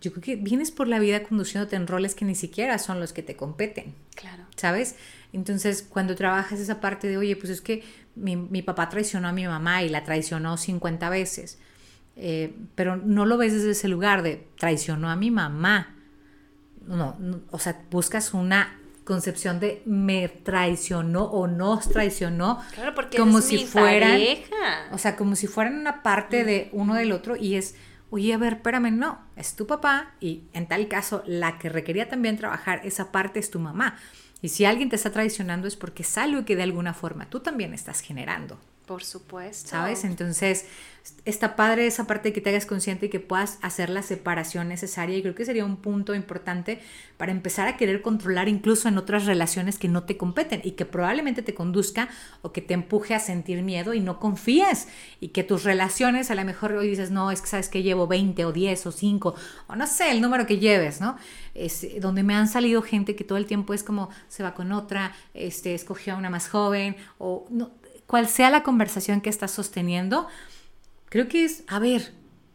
yo 0.00 0.12
creo 0.12 0.22
que 0.22 0.36
vienes 0.36 0.70
por 0.70 0.86
la 0.88 0.98
vida 0.98 1.22
conduciéndote 1.22 1.76
en 1.76 1.86
roles 1.86 2.14
que 2.14 2.24
ni 2.24 2.34
siquiera 2.34 2.78
son 2.78 3.00
los 3.00 3.12
que 3.12 3.22
te 3.22 3.36
competen, 3.36 3.94
Claro. 4.14 4.44
¿sabes? 4.56 4.94
Entonces, 5.32 5.82
cuando 5.88 6.14
trabajas 6.14 6.60
esa 6.60 6.80
parte 6.80 7.08
de, 7.08 7.16
oye, 7.18 7.36
pues 7.36 7.50
es 7.50 7.60
que 7.60 7.82
mi, 8.14 8.36
mi 8.36 8.62
papá 8.62 8.88
traicionó 8.88 9.28
a 9.28 9.32
mi 9.32 9.46
mamá 9.46 9.82
y 9.82 9.88
la 9.88 10.04
traicionó 10.04 10.56
50 10.56 11.10
veces, 11.10 11.58
eh, 12.16 12.54
pero 12.74 12.96
no 12.96 13.26
lo 13.26 13.36
ves 13.38 13.52
desde 13.52 13.70
ese 13.72 13.88
lugar 13.88 14.22
de 14.22 14.46
traicionó 14.58 15.10
a 15.10 15.16
mi 15.16 15.30
mamá. 15.30 15.94
No, 16.86 17.16
no, 17.18 17.40
o 17.50 17.58
sea, 17.58 17.82
buscas 17.90 18.32
una 18.32 18.74
concepción 19.04 19.58
de 19.60 19.82
me 19.86 20.28
traicionó 20.28 21.24
o 21.24 21.46
nos 21.46 21.88
traicionó 21.90 22.60
Claro, 22.74 22.94
porque 22.94 23.16
como 23.18 23.38
es 23.38 23.44
si 23.46 23.56
mi 23.58 23.64
fueran 23.66 24.10
pareja. 24.12 24.88
o 24.92 24.98
sea 24.98 25.16
como 25.16 25.34
si 25.34 25.46
fueran 25.46 25.78
una 25.78 26.02
parte 26.02 26.44
de 26.44 26.68
uno 26.72 26.94
del 26.94 27.12
otro 27.12 27.34
y 27.36 27.54
es 27.54 27.74
oye 28.10 28.32
a 28.34 28.38
ver 28.38 28.54
espérame 28.54 28.90
no 28.90 29.20
es 29.36 29.56
tu 29.56 29.66
papá 29.66 30.14
y 30.20 30.44
en 30.52 30.66
tal 30.66 30.88
caso 30.88 31.22
la 31.26 31.58
que 31.58 31.68
requería 31.68 32.08
también 32.08 32.36
trabajar 32.36 32.80
esa 32.84 33.12
parte 33.12 33.40
es 33.40 33.50
tu 33.50 33.60
mamá. 33.60 33.96
Y 34.40 34.50
si 34.50 34.64
alguien 34.64 34.88
te 34.88 34.96
está 34.96 35.10
traicionando 35.10 35.66
es 35.66 35.76
porque 35.76 36.02
es 36.02 36.18
algo 36.18 36.44
que 36.44 36.56
de 36.56 36.62
alguna 36.62 36.94
forma 36.94 37.28
tú 37.28 37.40
también 37.40 37.74
estás 37.74 38.00
generando 38.00 38.60
Por 38.88 39.04
supuesto. 39.04 39.68
¿sabes? 39.68 40.02
Entonces, 40.02 40.64
está 41.24 41.56
padre 41.56 41.86
esa 41.86 42.06
parte 42.06 42.28
de 42.28 42.32
que 42.32 42.40
te 42.40 42.50
hagas 42.50 42.66
consciente 42.66 43.06
y 43.06 43.08
que 43.08 43.20
puedas 43.20 43.58
hacer 43.62 43.90
la 43.90 44.02
separación 44.02 44.68
necesaria 44.68 45.16
y 45.16 45.22
creo 45.22 45.34
que 45.34 45.44
sería 45.44 45.64
un 45.64 45.76
punto 45.76 46.14
importante 46.14 46.80
para 47.16 47.32
empezar 47.32 47.68
a 47.68 47.76
querer 47.76 48.02
controlar 48.02 48.48
incluso 48.48 48.88
en 48.88 48.98
otras 48.98 49.26
relaciones 49.26 49.78
que 49.78 49.88
no 49.88 50.04
te 50.04 50.16
competen 50.16 50.60
y 50.64 50.72
que 50.72 50.86
probablemente 50.86 51.42
te 51.42 51.54
conduzca 51.54 52.08
o 52.42 52.52
que 52.52 52.62
te 52.62 52.74
empuje 52.74 53.14
a 53.14 53.20
sentir 53.20 53.62
miedo 53.62 53.94
y 53.94 54.00
no 54.00 54.18
confíes 54.18 54.88
y 55.20 55.28
que 55.28 55.44
tus 55.44 55.64
relaciones 55.64 56.30
a 56.30 56.34
lo 56.34 56.44
mejor 56.44 56.72
hoy 56.72 56.88
dices, 56.88 57.10
no, 57.10 57.30
es 57.30 57.40
que 57.40 57.48
sabes 57.48 57.68
que 57.68 57.82
llevo 57.82 58.06
20 58.06 58.44
o 58.44 58.52
10 58.52 58.86
o 58.86 58.92
5 58.92 59.34
o 59.68 59.76
no 59.76 59.86
sé, 59.86 60.10
el 60.10 60.20
número 60.20 60.46
que 60.46 60.58
lleves, 60.58 61.00
¿no? 61.00 61.16
Es, 61.54 61.86
donde 62.00 62.22
me 62.22 62.34
han 62.34 62.48
salido 62.48 62.82
gente 62.82 63.16
que 63.16 63.24
todo 63.24 63.38
el 63.38 63.46
tiempo 63.46 63.74
es 63.74 63.82
como 63.82 64.10
se 64.28 64.42
va 64.42 64.54
con 64.54 64.72
otra, 64.72 65.12
este, 65.34 65.74
escogió 65.74 66.14
a 66.14 66.16
una 66.16 66.30
más 66.30 66.48
joven 66.48 66.96
o 67.18 67.46
no, 67.50 67.72
cual 68.08 68.26
sea 68.26 68.50
la 68.50 68.64
conversación 68.64 69.20
que 69.20 69.30
estás 69.30 69.52
sosteniendo, 69.52 70.26
creo 71.08 71.28
que 71.28 71.44
es, 71.44 71.62
a 71.68 71.78
ver, 71.78 72.12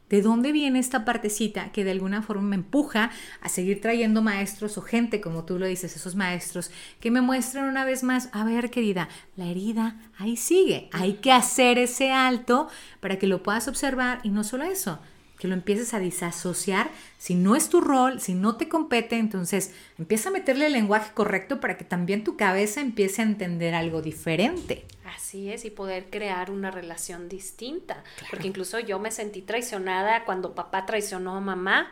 ¿De 0.10 0.22
dónde 0.22 0.52
viene 0.52 0.78
esta 0.78 1.06
partecita 1.06 1.72
que 1.72 1.84
de 1.84 1.90
alguna 1.90 2.22
forma 2.22 2.44
me 2.50 2.56
empuja 2.58 3.10
a 3.42 3.50
seguir 3.50 3.82
trayendo 3.82 4.22
maestros 4.22 4.78
o 4.78 4.84
gente, 4.84 5.20
como 5.20 5.44
tú 5.44 5.58
lo 5.58 5.66
dices, 5.66 5.96
esos 5.96 6.14
maestros, 6.16 6.70
que 7.00 7.10
me 7.10 7.22
muestran 7.22 7.66
una 7.66 7.84
vez 7.84 8.04
más, 8.04 8.30
a 8.32 8.44
ver 8.44 8.70
querida, 8.70 9.10
la 9.38 9.48
herida 9.48 9.96
ahí 10.20 10.38
sigue, 10.38 10.88
hay 10.92 11.14
que 11.14 11.32
hacer 11.32 11.80
ese 11.80 12.12
alto 12.12 12.68
para 13.00 13.18
que 13.18 13.26
lo 13.26 13.42
puedas 13.42 13.68
observar 13.68 14.20
y 14.22 14.30
no 14.30 14.44
solo 14.44 14.66
eso, 14.66 15.00
que 15.44 15.50
lo 15.50 15.56
empieces 15.56 15.94
a 15.94 16.00
disasociar. 16.00 16.90
Si 17.18 17.36
no 17.36 17.58
es 17.58 17.68
tu 17.68 17.82
rol, 17.82 18.22
si 18.22 18.34
no 18.34 18.56
te 18.56 18.70
compete, 18.70 19.18
entonces 19.18 19.74
empieza 20.00 20.30
a 20.30 20.32
meterle 20.32 20.68
el 20.68 20.72
lenguaje 20.72 21.12
correcto 21.14 21.60
para 21.60 21.76
que 21.76 21.84
también 21.84 22.24
tu 22.24 22.38
cabeza 22.38 22.80
empiece 22.80 23.22
a 23.22 23.26
entender 23.26 23.76
algo 23.76 24.02
diferente. 24.02 24.86
Así 25.04 25.52
es, 25.52 25.66
y 25.66 25.70
poder 25.70 26.06
crear 26.10 26.50
una 26.50 26.72
relación 26.72 27.28
distinta. 27.28 28.06
Porque 28.30 28.48
incluso 28.48 28.80
yo 28.80 29.00
me 29.00 29.12
sentí 29.12 29.42
traicionada 29.42 30.24
cuando 30.24 30.56
papá 30.56 30.86
traicionó 30.86 31.36
a 31.36 31.42
mamá. 31.42 31.92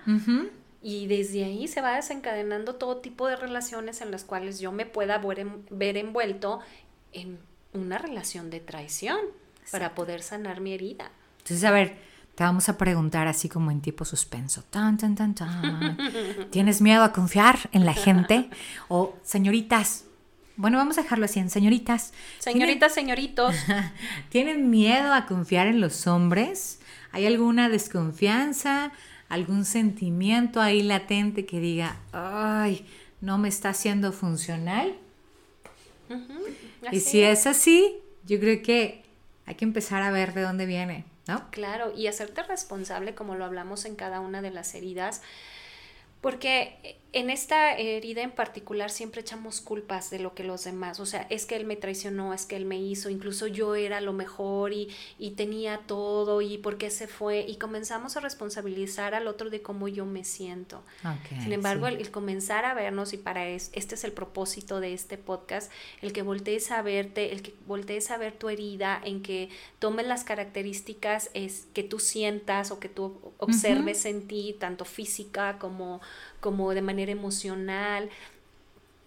Y 0.81 1.07
desde 1.07 1.43
ahí 1.43 1.67
se 1.67 1.81
va 1.81 1.97
desencadenando 1.97 2.75
todo 2.75 2.99
tipo 2.99 3.27
de 3.27 3.35
relaciones 3.35 3.99
en 3.99 4.11
las 4.11 4.23
cuales 4.23 4.61
yo 4.61 4.71
me 4.71 4.85
pueda 4.85 5.17
ver, 5.17 5.97
envuelto 5.97 6.61
en 7.11 7.37
una 7.73 7.97
relación 7.97 8.49
de 8.49 8.61
traición 8.61 9.19
para 9.73 9.93
poder 9.93 10.21
sanar 10.21 10.61
mi 10.61 10.73
herida. 10.73 11.11
Entonces, 11.39 11.65
a 11.65 11.71
ver, 11.71 12.10
te 12.41 12.45
vamos 12.45 12.69
a 12.69 12.77
preguntar 12.79 13.27
así 13.27 13.49
como 13.49 13.69
en 13.69 13.81
tipo 13.81 14.03
suspenso. 14.03 14.63
Tan, 14.63 14.97
tan, 14.97 15.13
tan, 15.13 15.35
tan. 15.35 15.95
¿Tienes 16.49 16.81
miedo 16.81 17.03
a 17.03 17.13
confiar 17.13 17.69
en 17.71 17.85
la 17.85 17.93
gente? 17.93 18.49
O 18.87 19.15
señoritas. 19.21 20.05
Bueno, 20.55 20.79
vamos 20.79 20.97
a 20.97 21.03
dejarlo 21.03 21.25
así 21.25 21.39
en 21.39 21.51
señoritas. 21.51 22.13
Señoritas, 22.39 22.95
señoritos. 22.95 23.55
¿Tienen 24.29 24.71
miedo 24.71 25.13
a 25.13 25.27
confiar 25.27 25.67
en 25.67 25.81
los 25.81 26.07
hombres? 26.07 26.79
¿Hay 27.11 27.27
alguna 27.27 27.69
desconfianza? 27.69 28.91
¿Algún 29.29 29.63
sentimiento 29.63 30.61
ahí 30.61 30.81
latente 30.81 31.45
que 31.45 31.59
diga, 31.59 31.97
ay, 32.11 32.87
no 33.21 33.37
me 33.37 33.49
está 33.49 33.69
haciendo 33.69 34.11
funcional? 34.13 34.95
Y 36.91 37.01
si 37.01 37.21
es 37.21 37.45
así, 37.45 37.97
yo 38.25 38.39
creo 38.39 38.63
que 38.63 39.03
hay 39.45 39.53
que 39.53 39.65
empezar 39.65 40.01
a 40.01 40.09
ver 40.09 40.33
de 40.33 40.41
dónde 40.41 40.65
viene. 40.65 41.10
Claro, 41.51 41.91
y 41.95 42.07
hacerte 42.07 42.43
responsable, 42.43 43.15
como 43.15 43.35
lo 43.35 43.45
hablamos 43.45 43.85
en 43.85 43.95
cada 43.95 44.19
una 44.19 44.41
de 44.41 44.51
las 44.51 44.73
heridas, 44.75 45.21
porque 46.21 47.00
en 47.13 47.29
esta 47.29 47.77
herida 47.77 48.21
en 48.21 48.31
particular 48.31 48.89
siempre 48.89 49.19
echamos 49.19 49.59
culpas 49.59 50.09
de 50.09 50.19
lo 50.19 50.33
que 50.33 50.45
los 50.45 50.63
demás, 50.63 51.01
o 51.01 51.05
sea, 51.05 51.27
es 51.29 51.45
que 51.45 51.57
él 51.57 51.65
me 51.65 51.75
traicionó, 51.75 52.33
es 52.33 52.45
que 52.45 52.55
él 52.55 52.63
me 52.63 52.77
hizo, 52.77 53.09
incluso 53.09 53.47
yo 53.47 53.75
era 53.75 53.99
lo 53.99 54.13
mejor 54.13 54.71
y, 54.71 54.89
y 55.19 55.31
tenía 55.31 55.79
todo 55.79 56.41
y 56.41 56.57
por 56.57 56.77
qué 56.77 56.89
se 56.89 57.07
fue 57.07 57.41
y 57.41 57.57
comenzamos 57.57 58.15
a 58.15 58.21
responsabilizar 58.21 59.13
al 59.13 59.27
otro 59.27 59.49
de 59.49 59.61
cómo 59.61 59.89
yo 59.89 60.05
me 60.05 60.23
siento. 60.23 60.83
Sin 61.41 61.51
embargo, 61.51 61.87
el, 61.87 62.09
comenzar 62.11 62.63
a 62.63 62.73
vernos 62.73 63.11
y 63.11 63.17
para 63.17 63.45
es, 63.45 63.71
este 63.73 63.95
es 63.95 64.05
el 64.05 64.13
propósito 64.13 64.79
de 64.79 64.93
este 64.93 65.17
podcast, 65.17 65.69
el 66.01 66.13
que 66.13 66.21
voltees 66.21 66.71
a 66.71 66.81
verte, 66.81 67.33
el 67.33 67.41
que 67.41 67.53
voltees 67.67 68.09
a 68.11 68.17
ver 68.17 68.33
tu 68.33 68.47
herida, 68.47 69.01
en 69.03 69.21
que 69.21 69.49
tomes 69.79 70.07
las 70.07 70.23
características 70.23 71.29
es, 71.33 71.67
que 71.73 71.83
tú 71.83 71.99
sientas 71.99 72.71
o 72.71 72.79
que 72.79 72.87
tú 72.87 73.33
observes 73.37 74.05
en 74.05 74.27
ti, 74.27 74.55
tanto 74.57 74.85
física 74.85 75.57
como 75.59 75.99
como 76.41 76.73
de 76.73 76.81
manera 76.81 77.00
emocional, 77.09 78.09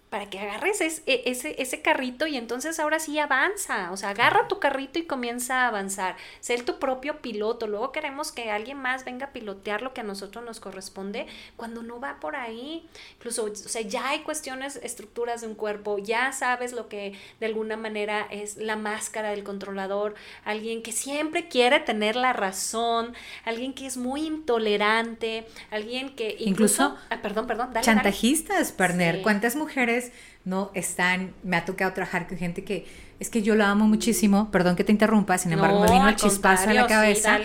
para 0.09 0.29
que 0.29 0.39
agarres 0.39 0.81
e, 0.81 1.01
ese, 1.25 1.61
ese, 1.61 1.81
carrito 1.81 2.27
y 2.27 2.37
entonces 2.37 2.79
ahora 2.79 2.99
sí 2.99 3.17
avanza, 3.19 3.91
o 3.91 3.97
sea, 3.97 4.09
agarra 4.11 4.47
tu 4.47 4.59
carrito 4.59 4.99
y 4.99 5.03
comienza 5.03 5.63
a 5.63 5.67
avanzar, 5.67 6.15
ser 6.39 6.63
tu 6.63 6.79
propio 6.79 7.21
piloto, 7.21 7.67
luego 7.67 7.91
queremos 7.91 8.31
que 8.31 8.51
alguien 8.51 8.77
más 8.77 9.03
venga 9.03 9.27
a 9.27 9.31
pilotear 9.33 9.81
lo 9.81 9.93
que 9.93 10.01
a 10.01 10.03
nosotros 10.03 10.45
nos 10.45 10.59
corresponde 10.59 11.25
cuando 11.57 11.81
no 11.81 11.99
va 11.99 12.19
por 12.19 12.35
ahí, 12.35 12.87
incluso, 13.15 13.45
o 13.45 13.55
sea, 13.55 13.81
ya 13.81 14.09
hay 14.09 14.19
cuestiones, 14.19 14.79
estructuras 14.83 15.41
de 15.41 15.47
un 15.47 15.55
cuerpo, 15.55 15.97
ya 15.97 16.31
sabes 16.31 16.71
lo 16.71 16.87
que 16.87 17.13
de 17.39 17.45
alguna 17.47 17.75
manera 17.75 18.27
es 18.29 18.57
la 18.57 18.75
máscara 18.75 19.31
del 19.31 19.43
controlador, 19.43 20.15
alguien 20.43 20.83
que 20.83 20.91
siempre 20.91 21.47
quiere 21.47 21.79
tener 21.79 22.15
la 22.15 22.31
razón, 22.31 23.13
alguien 23.43 23.73
que 23.73 23.85
es 23.85 23.97
muy 23.97 24.25
intolerante, 24.25 25.45
alguien 25.71 26.15
que 26.15 26.35
incluso, 26.39 26.95
ah, 27.09 27.21
perdón, 27.21 27.47
perdón, 27.47 27.73
dale, 27.73 27.85
chantajistas, 27.85 28.71
Perner, 28.71 29.21
¿cuántas 29.21 29.55
mujeres 29.55 29.94
no 30.43 30.71
están, 30.73 31.33
me 31.43 31.57
ha 31.57 31.65
tocado 31.65 31.93
trabajar 31.93 32.27
con 32.27 32.37
gente 32.37 32.63
que 32.63 32.85
es 33.19 33.29
que 33.29 33.41
yo 33.41 33.55
lo 33.55 33.65
amo 33.65 33.87
muchísimo, 33.87 34.51
perdón 34.51 34.75
que 34.75 34.83
te 34.83 34.91
interrumpa, 34.91 35.37
sin 35.37 35.53
embargo 35.53 35.81
me 35.81 35.91
vino 35.91 36.09
el 36.09 36.15
chispazo 36.15 36.69
en 36.69 36.75
la 36.75 36.87
cabeza. 36.87 37.39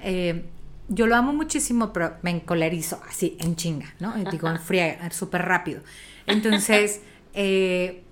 Eh, 0.00 0.44
yo 0.88 1.06
lo 1.06 1.16
amo 1.16 1.32
muchísimo, 1.32 1.92
pero 1.92 2.16
me 2.22 2.30
encolerizo 2.30 3.00
así, 3.08 3.36
en 3.40 3.56
chinga, 3.56 3.94
¿no? 4.00 4.14
Digo, 4.30 4.48
en 4.48 4.58
fría, 4.58 5.10
súper 5.10 5.42
rápido. 5.42 5.82
Entonces, 6.26 7.02
eh, 7.34 8.02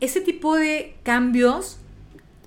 ese 0.00 0.20
tipo 0.20 0.56
de 0.56 0.96
cambios 1.02 1.78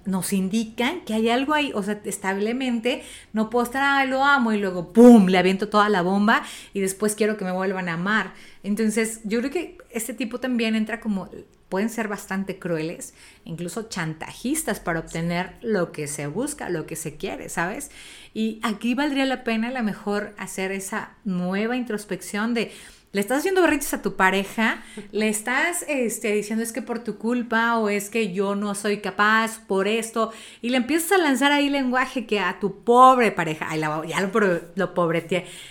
nos 0.05 0.33
indican 0.33 1.01
que 1.01 1.13
hay 1.13 1.29
algo 1.29 1.53
ahí, 1.53 1.71
o 1.73 1.83
sea, 1.83 2.01
establemente 2.05 3.03
no 3.33 3.49
puedo 3.49 3.63
estar, 3.65 3.81
ah, 3.83 4.05
lo 4.05 4.23
amo 4.23 4.53
y 4.53 4.59
luego, 4.59 4.93
¡pum!, 4.93 5.27
le 5.27 5.37
aviento 5.37 5.69
toda 5.69 5.89
la 5.89 6.01
bomba 6.01 6.43
y 6.73 6.79
después 6.79 7.15
quiero 7.15 7.37
que 7.37 7.45
me 7.45 7.51
vuelvan 7.51 7.89
a 7.89 7.93
amar. 7.93 8.33
Entonces, 8.63 9.21
yo 9.23 9.39
creo 9.39 9.51
que 9.51 9.77
este 9.89 10.13
tipo 10.13 10.39
también 10.39 10.75
entra 10.75 10.99
como, 10.99 11.29
pueden 11.69 11.89
ser 11.89 12.09
bastante 12.09 12.59
crueles, 12.59 13.13
incluso 13.45 13.83
chantajistas 13.83 14.81
para 14.81 14.99
obtener 14.99 15.55
lo 15.61 15.93
que 15.93 16.07
se 16.07 16.27
busca, 16.27 16.69
lo 16.69 16.85
que 16.85 16.97
se 16.97 17.15
quiere, 17.15 17.47
¿sabes? 17.47 17.91
Y 18.33 18.59
aquí 18.61 18.93
valdría 18.93 19.25
la 19.25 19.45
pena 19.45 19.69
a 19.69 19.71
lo 19.71 19.81
mejor 19.81 20.33
hacer 20.37 20.73
esa 20.73 21.15
nueva 21.23 21.77
introspección 21.77 22.53
de 22.53 22.71
le 23.13 23.19
estás 23.19 23.39
haciendo 23.39 23.61
berrinches 23.61 23.93
a 23.93 24.01
tu 24.01 24.15
pareja, 24.15 24.83
le 25.11 25.27
estás 25.27 25.83
este, 25.89 26.31
diciendo 26.33 26.63
es 26.63 26.71
que 26.71 26.81
por 26.81 26.99
tu 26.99 27.17
culpa 27.17 27.77
o 27.77 27.89
es 27.89 28.09
que 28.09 28.31
yo 28.31 28.55
no 28.55 28.73
soy 28.73 29.01
capaz 29.01 29.59
por 29.67 29.87
esto, 29.87 30.31
y 30.61 30.69
le 30.69 30.77
empiezas 30.77 31.13
a 31.13 31.17
lanzar 31.17 31.51
ahí 31.51 31.69
lenguaje 31.69 32.25
que 32.25 32.39
a 32.39 32.59
tu 32.59 32.83
pobre 32.83 33.31
pareja, 33.31 33.67
ay, 33.69 33.81
ya 34.07 34.21
lo, 34.21 34.93
pobre 34.93 35.25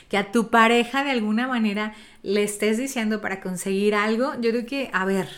que 0.09 0.17
a 0.19 0.33
tu 0.33 0.51
pareja 0.51 1.03
de 1.03 1.13
alguna 1.13 1.49
manera 1.49 1.95
le 2.23 2.43
estés 2.43 2.77
diciendo 2.77 3.21
para 3.21 3.41
conseguir 3.41 3.95
algo, 3.95 4.35
yo 4.41 4.51
creo 4.51 4.67
que, 4.67 4.91
a 4.93 5.07
ver, 5.07 5.29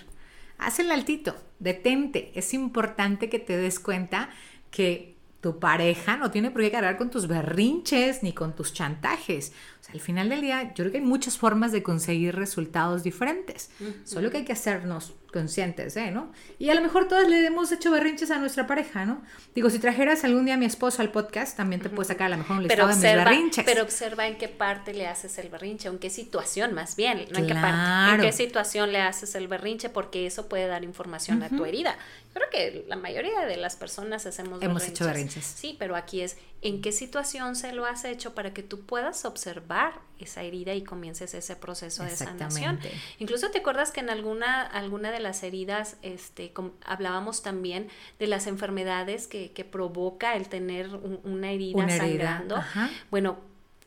haz 0.59 0.81
el 0.81 0.91
altito, 0.91 1.37
detente, 1.61 2.33
es 2.35 2.53
importante 2.53 3.29
que 3.29 3.39
te 3.39 3.57
des 3.57 3.79
cuenta 3.79 4.29
que 4.73 5.13
tu 5.43 5.59
pareja 5.59 6.17
no 6.17 6.31
tiene 6.31 6.53
por 6.53 6.63
qué 6.63 6.71
cargar 6.71 6.97
con 6.97 7.11
tus 7.11 7.27
berrinches 7.27 8.23
ni 8.23 8.33
con 8.33 8.55
tus 8.55 8.73
chantajes. 8.73 9.53
Al 9.93 10.01
final 10.01 10.29
del 10.29 10.41
día, 10.41 10.63
yo 10.69 10.85
creo 10.85 10.93
que 10.93 10.99
hay 10.99 11.05
muchas 11.05 11.37
formas 11.37 11.71
de 11.73 11.83
conseguir 11.83 12.35
resultados 12.35 13.03
diferentes. 13.03 13.71
Solo 14.05 14.31
que 14.31 14.39
hay 14.39 14.45
que 14.45 14.53
hacernos 14.53 15.15
conscientes, 15.33 15.97
¿eh? 15.97 16.11
¿no? 16.11 16.31
Y 16.59 16.71
a 16.71 16.75
lo 16.75 16.83
mejor 16.83 17.09
todas 17.09 17.29
le 17.29 17.47
hemos 17.47 17.73
hecho 17.73 17.91
berrinches 17.91 18.31
a 18.31 18.39
nuestra 18.39 18.67
pareja, 18.67 19.05
¿no? 19.05 19.23
Digo, 19.55 19.71
si 19.71 19.79
trajeras 19.79 20.25
algún 20.25 20.45
día 20.45 20.55
a 20.55 20.57
mi 20.57 20.67
esposo 20.67 21.03
al 21.03 21.11
podcast, 21.11 21.57
también 21.57 21.81
te 21.81 21.89
puedes 21.89 22.09
sacar 22.09 22.27
a 22.27 22.31
lo 22.31 22.37
mejor 22.37 22.59
un 22.59 22.63
listado 22.65 22.89
de 22.89 22.95
mis 22.95 23.03
berrinches. 23.03 23.65
Pero 23.65 23.83
observa 23.83 24.27
en 24.27 24.37
qué 24.37 24.49
parte 24.49 24.95
le 24.95 25.07
haces 25.07 25.39
el 25.39 25.49
berrinche, 25.49 25.89
en 25.89 25.99
qué 25.99 26.11
situación 26.11 26.75
más 26.75 26.97
bien, 26.97 27.27
no 27.31 27.39
en 27.39 27.47
qué 27.47 27.55
parte, 27.55 28.15
en 28.15 28.21
qué 28.21 28.33
situación 28.33 28.93
le 28.93 29.01
haces 29.01 29.35
el 29.35 29.49
berrinche, 29.49 29.89
porque 29.89 30.27
eso 30.27 30.49
puede 30.49 30.67
dar 30.67 30.85
información 30.85 31.43
a 31.43 31.49
tu 31.49 31.65
herida. 31.65 31.97
Creo 32.33 32.49
que 32.51 32.85
la 32.89 32.97
mayoría 32.97 33.45
de 33.45 33.57
las 33.57 33.77
personas 33.77 34.25
hacemos 34.27 34.63
Hemos 34.63 34.87
hecho 34.87 35.05
berrinches. 35.05 35.45
Sí, 35.45 35.77
pero 35.79 35.97
aquí 35.97 36.21
es 36.21 36.37
en 36.63 36.81
qué 36.81 36.93
situación 36.93 37.57
se 37.57 37.73
lo 37.73 37.85
has 37.85 38.05
hecho 38.05 38.35
para 38.35 38.55
que 38.55 38.63
tú 38.63 38.81
puedas 38.87 39.25
observar 39.25 39.95
esa 40.19 40.43
herida 40.43 40.75
y 40.75 40.83
comiences 40.83 41.35
ese 41.35 41.57
proceso 41.57 42.05
de 42.05 42.17
sanación. 42.17 42.79
Incluso 43.19 43.51
te 43.51 43.59
acuerdas 43.59 43.91
que 43.91 44.01
en 44.01 44.11
alguna, 44.11 44.63
alguna 44.63 45.11
de 45.11 45.21
las 45.23 45.43
heridas 45.43 45.97
este, 46.03 46.53
hablábamos 46.85 47.43
también 47.43 47.89
de 48.19 48.27
las 48.27 48.47
enfermedades 48.47 49.27
que, 49.27 49.53
que 49.53 49.65
provoca 49.65 50.37
el 50.37 50.49
tener 50.49 50.89
una 51.25 51.51
herida 51.51 51.89
sangrando. 51.89 52.63
Bueno, 53.11 53.39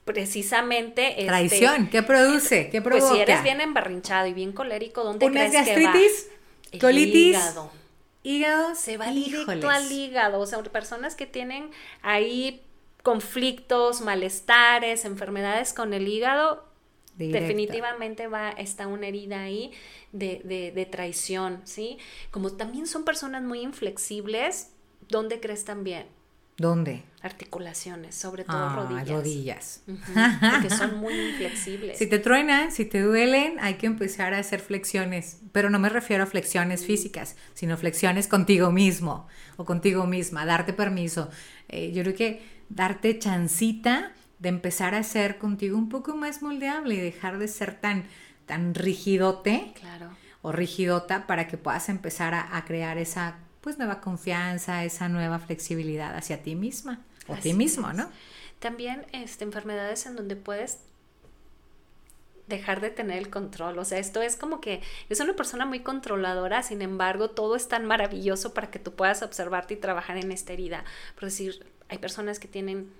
precisamente 0.03 1.11
este, 1.11 1.25
traición 1.25 1.89
qué 1.89 2.03
produce 2.03 2.69
qué 2.69 2.79
provoca 2.79 3.07
pues 3.07 3.17
si 3.17 3.21
eres 3.23 3.41
bien 3.41 3.59
embarrinchado 3.59 4.27
y 4.27 4.33
bien 4.33 4.51
colérico 4.51 5.03
dónde 5.03 5.25
crees 5.31 5.51
gastritis 5.51 6.29
que 6.69 6.77
va? 6.77 6.81
colitis 6.81 7.35
hígado. 7.35 7.71
hígado 8.21 8.75
se 8.75 8.97
va 8.97 9.07
directo 9.07 9.69
al 9.69 9.91
hígado. 9.91 10.39
O 10.39 10.45
sea 10.45 10.61
personas 10.63 11.15
que 11.15 11.25
tienen 11.25 11.71
ahí 12.01 12.61
conflictos, 13.05 14.01
malestares, 14.01 15.05
enfermedades 15.05 15.73
con 15.73 15.93
el 15.93 16.07
hígado, 16.07 16.64
definitivamente 17.17 18.27
va, 18.27 18.49
está 18.51 18.87
una 18.87 19.07
herida 19.07 19.41
ahí 19.41 19.71
de, 20.11 20.41
de, 20.43 20.71
de, 20.71 20.85
traición, 20.85 21.61
¿sí? 21.63 21.97
Como 22.31 22.51
también 22.51 22.87
son 22.87 23.03
personas 23.03 23.43
muy 23.43 23.61
inflexibles, 23.61 24.71
¿dónde 25.07 25.39
crees 25.39 25.65
también? 25.65 26.07
¿Dónde? 26.57 27.03
Articulaciones, 27.21 28.15
sobre 28.15 28.45
todo 28.45 28.55
ah, 28.57 28.75
rodillas. 28.75 29.09
Rodillas. 29.09 29.83
porque 30.53 30.69
son 30.69 30.97
muy 30.97 31.13
inflexibles. 31.13 31.97
Si 32.05 32.07
te 32.07 32.19
truenan, 32.19 32.71
si 32.71 32.85
te 32.85 33.01
duelen, 33.01 33.57
hay 33.59 33.73
que 33.73 33.87
empezar 33.87 34.33
a 34.33 34.39
hacer 34.39 34.61
flexiones. 34.61 35.41
Pero 35.51 35.69
no 35.69 35.79
me 35.79 35.89
refiero 35.89 36.23
a 36.23 36.27
flexiones 36.27 36.85
físicas, 36.85 37.35
sino 37.53 37.75
flexiones 37.75 38.27
contigo 38.27 38.71
mismo 38.71 39.27
o 39.57 39.65
contigo 39.65 40.05
misma, 40.05 40.45
darte 40.45 40.71
permiso. 40.71 41.29
Eh, 41.67 41.91
yo 41.91 42.03
creo 42.03 42.15
que 42.15 42.41
darte 42.69 43.19
chancita 43.19 44.13
de 44.39 44.49
empezar 44.49 44.95
a 44.95 45.03
ser 45.03 45.37
contigo 45.37 45.77
un 45.77 45.89
poco 45.89 46.15
más 46.15 46.41
moldeable 46.41 46.95
y 46.95 46.99
dejar 46.99 47.37
de 47.39 47.47
ser 47.47 47.79
tan, 47.79 48.05
tan 48.45 48.73
rigidote 48.75 49.73
Claro. 49.79 50.09
o 50.41 50.51
rigidota 50.51 51.25
para 51.27 51.47
que 51.47 51.57
puedas 51.57 51.89
empezar 51.89 52.33
a, 52.33 52.55
a 52.57 52.65
crear 52.65 52.97
esa 52.97 53.37
pues 53.61 53.77
nueva 53.77 53.99
confianza, 54.01 54.83
esa 54.83 55.09
nueva 55.09 55.39
flexibilidad 55.39 56.15
hacia 56.15 56.43
ti 56.43 56.55
misma 56.55 57.01
o 57.27 57.33
Así 57.33 57.49
ti 57.49 57.53
mismo, 57.53 57.89
es. 57.89 57.95
¿no? 57.97 58.09
También 58.59 59.05
este, 59.11 59.43
enfermedades 59.43 60.05
en 60.05 60.15
donde 60.15 60.35
puedes 60.35 60.79
dejar 62.47 62.79
de 62.79 62.91
tener 62.91 63.17
el 63.17 63.29
control. 63.31 63.79
O 63.79 63.85
sea, 63.85 63.97
esto 63.97 64.21
es 64.21 64.35
como 64.35 64.61
que 64.61 64.81
es 65.09 65.19
una 65.19 65.33
persona 65.35 65.65
muy 65.65 65.79
controladora, 65.79 66.61
sin 66.61 66.81
embargo, 66.83 67.29
todo 67.31 67.55
es 67.55 67.67
tan 67.67 67.85
maravilloso 67.85 68.53
para 68.53 68.69
que 68.69 68.77
tú 68.77 68.93
puedas 68.93 69.23
observarte 69.23 69.73
y 69.73 69.77
trabajar 69.77 70.17
en 70.17 70.31
esta 70.31 70.53
herida. 70.53 70.83
Por 71.15 71.25
decir, 71.25 71.65
hay 71.89 71.97
personas 71.97 72.37
que 72.39 72.47
tienen 72.47 72.91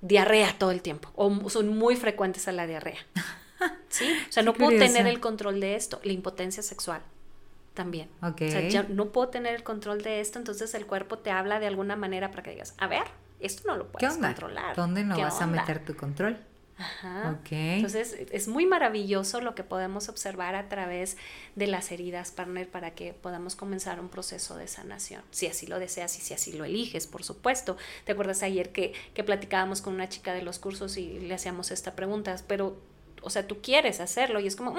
diarrea 0.00 0.54
todo 0.58 0.70
el 0.70 0.82
tiempo 0.82 1.10
o 1.14 1.50
son 1.50 1.68
muy 1.76 1.96
frecuentes 1.96 2.48
a 2.48 2.52
la 2.52 2.66
diarrea. 2.66 2.98
¿Sí? 3.88 4.10
O 4.28 4.32
sea, 4.32 4.42
Qué 4.42 4.46
no 4.46 4.54
puedo 4.54 4.70
tener 4.78 5.06
el 5.06 5.20
control 5.20 5.60
de 5.60 5.76
esto. 5.76 6.00
La 6.02 6.12
impotencia 6.12 6.62
sexual 6.62 7.02
también. 7.74 8.08
Ok. 8.22 8.42
O 8.46 8.50
sea, 8.50 8.68
ya 8.68 8.82
no 8.84 9.06
puedo 9.06 9.28
tener 9.28 9.54
el 9.54 9.62
control 9.62 10.02
de 10.02 10.20
esto, 10.20 10.38
entonces 10.38 10.74
el 10.74 10.86
cuerpo 10.86 11.18
te 11.18 11.30
habla 11.30 11.60
de 11.60 11.66
alguna 11.66 11.96
manera 11.96 12.30
para 12.30 12.42
que 12.42 12.50
digas, 12.50 12.74
a 12.78 12.86
ver, 12.86 13.04
esto 13.38 13.62
no 13.66 13.76
lo 13.76 13.84
¿Qué 13.86 13.92
puedes 13.98 14.14
onda? 14.16 14.28
controlar. 14.28 14.76
¿Dónde 14.76 15.04
no 15.04 15.16
¿Qué 15.16 15.22
vas 15.22 15.40
a 15.40 15.44
onda?". 15.44 15.60
meter 15.60 15.84
tu 15.84 15.94
control? 15.96 16.38
Ajá. 16.80 17.38
Ok. 17.40 17.48
Entonces 17.52 18.16
es 18.32 18.48
muy 18.48 18.64
maravilloso 18.66 19.40
lo 19.40 19.54
que 19.54 19.62
podemos 19.64 20.08
observar 20.08 20.54
a 20.54 20.68
través 20.68 21.16
de 21.54 21.66
las 21.66 21.92
heridas, 21.92 22.30
partner, 22.30 22.68
para 22.68 22.94
que 22.94 23.12
podamos 23.12 23.54
comenzar 23.54 24.00
un 24.00 24.08
proceso 24.08 24.56
de 24.56 24.66
sanación, 24.66 25.22
si 25.30 25.46
así 25.46 25.66
lo 25.66 25.78
deseas 25.78 26.16
y 26.18 26.22
si 26.22 26.32
así 26.34 26.52
lo 26.54 26.64
eliges, 26.64 27.06
por 27.06 27.22
supuesto. 27.22 27.76
¿Te 28.04 28.12
acuerdas 28.12 28.42
ayer 28.42 28.70
que, 28.72 28.94
que 29.14 29.22
platicábamos 29.24 29.82
con 29.82 29.94
una 29.94 30.08
chica 30.08 30.32
de 30.32 30.42
los 30.42 30.58
cursos 30.58 30.96
y 30.96 31.20
le 31.20 31.34
hacíamos 31.34 31.70
esta 31.70 31.94
pregunta? 31.94 32.34
Pero, 32.46 32.80
o 33.22 33.28
sea, 33.30 33.46
tú 33.46 33.60
quieres 33.60 34.00
hacerlo 34.00 34.40
y 34.40 34.46
es 34.46 34.56
como, 34.56 34.72
"Mm, 34.72 34.78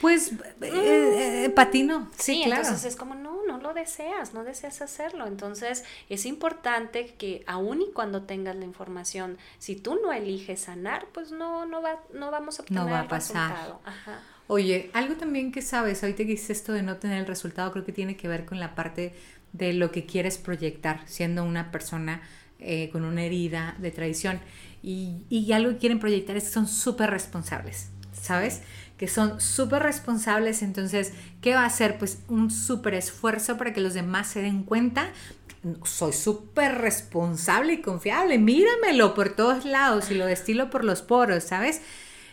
Pues 0.00 0.32
eh, 0.62 1.44
eh, 1.44 1.50
patino. 1.54 2.10
Sí, 2.18 2.34
Sí, 2.36 2.42
claro. 2.46 2.62
entonces 2.62 2.84
es 2.86 2.96
como, 2.96 3.14
no, 3.14 3.29
no 3.50 3.58
lo 3.58 3.74
deseas, 3.74 4.34
no 4.34 4.44
deseas 4.44 4.80
hacerlo. 4.82 5.26
Entonces 5.26 5.84
es 6.08 6.26
importante 6.26 7.14
que 7.18 7.42
aun 7.46 7.82
y 7.82 7.90
cuando 7.92 8.22
tengas 8.22 8.56
la 8.56 8.64
información, 8.64 9.38
si 9.58 9.76
tú 9.76 9.98
no 10.02 10.12
eliges 10.12 10.60
sanar, 10.60 11.06
pues 11.12 11.32
no, 11.32 11.66
no, 11.66 11.82
va, 11.82 12.00
no 12.14 12.30
vamos 12.30 12.58
a 12.58 12.62
obtener 12.62 12.82
No 12.84 12.90
va 12.90 13.00
a 13.00 13.02
el 13.02 13.08
pasar. 13.08 13.50
resultado. 13.50 13.80
Ajá. 13.84 14.20
Oye, 14.46 14.90
algo 14.94 15.14
también 15.14 15.52
que 15.52 15.62
sabes, 15.62 16.02
ahorita 16.02 16.18
que 16.24 16.30
dices 16.30 16.50
esto 16.50 16.72
de 16.72 16.82
no 16.82 16.96
tener 16.96 17.18
el 17.18 17.26
resultado, 17.26 17.70
creo 17.72 17.84
que 17.84 17.92
tiene 17.92 18.16
que 18.16 18.26
ver 18.28 18.44
con 18.46 18.58
la 18.58 18.74
parte 18.74 19.14
de 19.52 19.72
lo 19.72 19.90
que 19.92 20.06
quieres 20.06 20.38
proyectar, 20.38 21.02
siendo 21.06 21.44
una 21.44 21.70
persona 21.70 22.22
eh, 22.58 22.90
con 22.90 23.04
una 23.04 23.22
herida 23.24 23.76
de 23.78 23.90
traición. 23.90 24.40
Y, 24.82 25.24
y 25.28 25.52
algo 25.52 25.70
que 25.72 25.78
quieren 25.78 25.98
proyectar 26.00 26.36
es 26.36 26.44
que 26.44 26.50
son 26.50 26.66
súper 26.66 27.10
responsables, 27.10 27.90
¿sabes? 28.12 28.62
Que 29.00 29.08
son 29.08 29.40
súper 29.40 29.82
responsables, 29.82 30.60
entonces, 30.60 31.14
¿qué 31.40 31.54
va 31.54 31.62
a 31.62 31.68
hacer? 31.68 31.96
Pues 31.96 32.18
un 32.28 32.50
súper 32.50 32.92
esfuerzo 32.92 33.56
para 33.56 33.72
que 33.72 33.80
los 33.80 33.94
demás 33.94 34.28
se 34.28 34.42
den 34.42 34.62
cuenta. 34.62 35.08
Soy 35.84 36.12
súper 36.12 36.76
responsable 36.76 37.72
y 37.72 37.80
confiable, 37.80 38.36
míramelo 38.36 39.14
por 39.14 39.30
todos 39.30 39.64
lados 39.64 40.10
y 40.10 40.16
lo 40.16 40.26
destilo 40.26 40.68
por 40.68 40.84
los 40.84 41.00
poros, 41.00 41.44
¿sabes? 41.44 41.80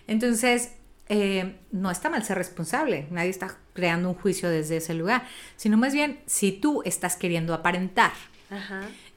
Entonces, 0.08 0.72
eh, 1.08 1.56
no 1.72 1.90
está 1.90 2.10
mal 2.10 2.26
ser 2.26 2.38
responsable, 2.38 3.08
nadie 3.12 3.30
está 3.30 3.56
creando 3.72 4.10
un 4.10 4.16
juicio 4.16 4.50
desde 4.50 4.76
ese 4.76 4.94
lugar, 4.94 5.24
sino 5.56 5.78
más 5.78 5.94
bien 5.94 6.20
si 6.26 6.52
tú 6.52 6.82
estás 6.84 7.16
queriendo 7.16 7.54
aparentar. 7.54 8.12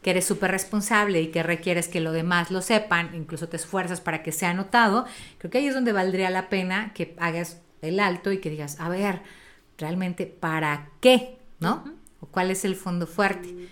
Que 0.03 0.11
eres 0.11 0.25
súper 0.25 0.51
responsable 0.51 1.21
y 1.21 1.29
que 1.29 1.43
requieres 1.43 1.89
que 1.89 2.01
lo 2.01 2.13
demás 2.13 2.51
lo 2.51 2.63
sepan, 2.63 3.15
incluso 3.15 3.49
te 3.49 3.57
esfuerzas 3.57 4.01
para 4.01 4.23
que 4.23 4.33
sea 4.33 4.55
notado, 4.55 5.07
creo 5.39 5.51
que 5.51 5.59
ahí 5.59 5.67
es 5.67 5.75
donde 5.75 5.93
valdría 5.93 6.31
la 6.31 6.49
pena 6.49 6.93
que 6.95 7.15
hagas 7.19 7.61
el 7.83 8.01
alto 8.01 8.33
y 8.33 8.39
que 8.39 8.51
digas, 8.51 8.79
a 8.81 8.89
ver, 8.89 9.23
realmente, 9.79 10.27
¿para 10.27 10.91
qué? 11.01 11.39
¿No? 11.59 11.85
¿O 12.21 12.27
cuál 12.27 12.51
es 12.51 12.65
el 12.65 12.77
fondo 12.77 13.07
fuerte? 13.07 13.69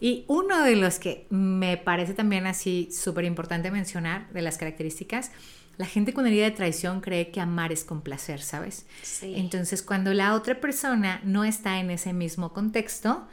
Y 0.00 0.24
uno 0.28 0.62
de 0.62 0.76
los 0.76 0.98
que 0.98 1.26
me 1.30 1.76
parece 1.76 2.14
también 2.14 2.46
así 2.46 2.90
súper 2.92 3.24
importante 3.24 3.70
mencionar, 3.70 4.30
de 4.32 4.42
las 4.42 4.58
características, 4.58 5.30
la 5.78 5.86
gente 5.86 6.14
con 6.14 6.26
herida 6.26 6.44
de 6.44 6.50
traición 6.52 7.00
cree 7.00 7.30
que 7.30 7.40
amar 7.40 7.72
es 7.72 7.84
complacer, 7.84 8.40
¿sabes? 8.40 8.86
Sí. 9.02 9.34
Entonces, 9.36 9.82
cuando 9.82 10.14
la 10.14 10.34
otra 10.34 10.58
persona 10.60 11.20
no 11.24 11.44
está 11.44 11.80
en 11.80 11.90
ese 11.90 12.14
mismo 12.14 12.52
contexto, 12.52 13.26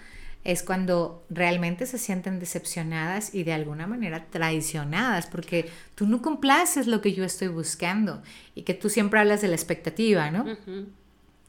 es 0.43 0.62
cuando 0.63 1.25
realmente 1.29 1.86
se 1.86 1.97
sienten 1.97 2.39
decepcionadas 2.39 3.34
y 3.34 3.43
de 3.43 3.53
alguna 3.53 3.88
manera 3.88 4.25
traicionadas, 4.29 5.27
porque 5.27 5.69
tú 5.95 6.06
no 6.06 6.21
complaces 6.21 6.88
lo 6.88 7.01
que 7.01 7.13
yo 7.13 7.23
estoy 7.23 7.47
buscando 7.47 8.21
y 8.56 8.63
que 8.63 8.73
tú 8.73 8.89
siempre 8.89 9.19
hablas 9.19 9.41
de 9.41 9.47
la 9.47 9.56
expectativa, 9.56 10.32
¿no? 10.32 10.45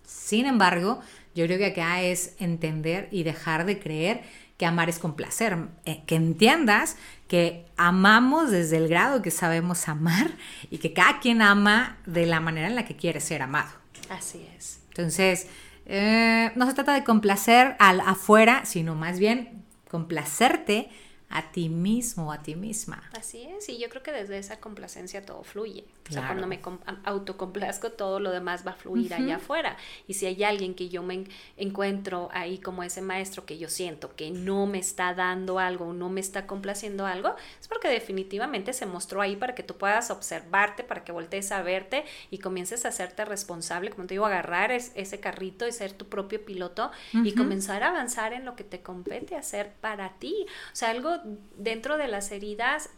Sin 0.05 0.47
embargo, 0.47 1.01
yo 1.35 1.47
creo 1.47 1.59
que 1.59 1.67
acá 1.67 2.03
es 2.03 2.35
entender 2.39 3.09
y 3.11 3.25
dejar 3.25 3.67
de 3.67 3.81
creer 3.81 4.23
que 4.57 4.67
amar 4.67 4.89
es 4.89 5.01
complacer, 5.01 5.57
eh, 5.85 6.03
que 6.07 6.15
entiendas 6.15 6.97
que 7.27 7.67
amamos 7.77 8.53
desde 8.53 8.77
el 8.77 8.87
grado 8.87 9.23
que 9.23 9.33
sabemos 9.33 9.89
amar 9.89 10.31
y 10.71 10.79
que 10.79 10.93
cada 10.93 11.19
quien 11.19 11.43
ama 11.43 11.99
de 12.07 12.27
la 12.27 12.39
manera 12.39 12.69
en 12.69 12.77
la 12.77 12.85
que 12.85 12.95
quiere 12.95 13.21
ser 13.21 13.43
amado. 13.43 13.71
Así 14.11 14.47
es. 14.57 14.81
Entonces, 14.91 15.49
eh, 15.87 16.51
no 16.55 16.67
se 16.67 16.75
trata 16.75 16.95
de 16.95 17.05
complacer 17.05 17.77
al 17.79 18.01
afuera, 18.01 18.65
sino 18.65 18.95
más 18.95 19.19
bien 19.19 19.65
complacerte 19.89 20.89
a 21.35 21.51
ti 21.53 21.69
mismo 21.69 22.29
o 22.29 22.33
a 22.33 22.43
ti 22.43 22.55
misma. 22.55 23.03
Así 23.19 23.43
es, 23.43 23.69
y 23.69 23.79
yo 23.79 23.89
creo 23.89 24.03
que 24.03 24.13
desde 24.13 24.39
esa 24.39 24.61
complacencia 24.61 25.27
todo 25.27 25.43
fluye. 25.43 25.85
O 26.09 26.13
sea, 26.13 26.23
Claro. 26.23 26.27
cuando 26.29 26.47
me 26.47 26.61
autocomplazco, 27.05 27.91
todo 27.93 28.21
lo 28.21 28.31
demás 28.31 28.67
va 28.67 28.73
a 28.73 28.75
fluir 28.77 29.13
allá 29.15 29.37
afuera. 29.37 29.77
Y 30.07 30.15
si 30.15 30.27
hay 30.27 30.45
alguien 30.45 30.75
que 30.75 30.89
yo 30.89 31.03
me 31.03 31.15
en- 31.15 31.29
encuentro 31.57 32.29
ahí 32.33 32.59
como 32.59 32.83
ese 32.83 33.01
maestro 33.03 33.45
que 33.47 33.59
yo 33.59 33.69
siento 33.69 34.15
que 34.15 34.31
no 34.31 34.67
me 34.67 34.79
está 34.79 35.15
dando 35.15 35.59
algo, 35.59 35.93
no 35.93 36.09
me 36.09 36.21
está 36.21 36.47
complaciendo 36.47 37.07
algo, 37.07 37.35
es 37.61 37.69
porque 37.69 37.89
definitivamente 37.89 38.73
se 38.73 38.87
mostró 38.87 39.21
ahí 39.21 39.37
para 39.37 39.55
que 39.55 39.63
tú 39.63 39.77
puedas 39.77 40.11
observarte, 40.11 40.85
para 40.85 41.05
que 41.05 41.13
voltees 41.13 41.53
a 41.53 41.63
verte 41.63 42.05
y 42.31 42.39
comiences 42.39 42.85
a 42.85 42.89
hacerte 42.89 43.25
responsable, 43.25 43.91
como 43.91 44.07
te 44.07 44.15
digo, 44.15 44.27
agarrar 44.27 44.71
es- 44.73 44.93
ese 44.95 45.21
carrito 45.21 45.67
y 45.67 45.73
ser 45.73 45.93
tu 45.93 46.07
propio 46.07 46.45
piloto 46.45 46.91
y 47.13 47.33
comenzar 47.35 47.83
a 47.83 47.89
avanzar 47.89 48.33
en 48.33 48.45
lo 48.45 48.55
que 48.57 48.65
te 48.65 48.83
compete 48.83 49.37
hacer 49.37 49.73
para 49.81 50.11
ti. 50.19 50.47
O 50.73 50.77
sea, 50.77 50.91
algo 50.91 51.19
dentro 51.57 51.97
de 51.97 52.09
las 52.09 52.31
heridas 52.31 52.91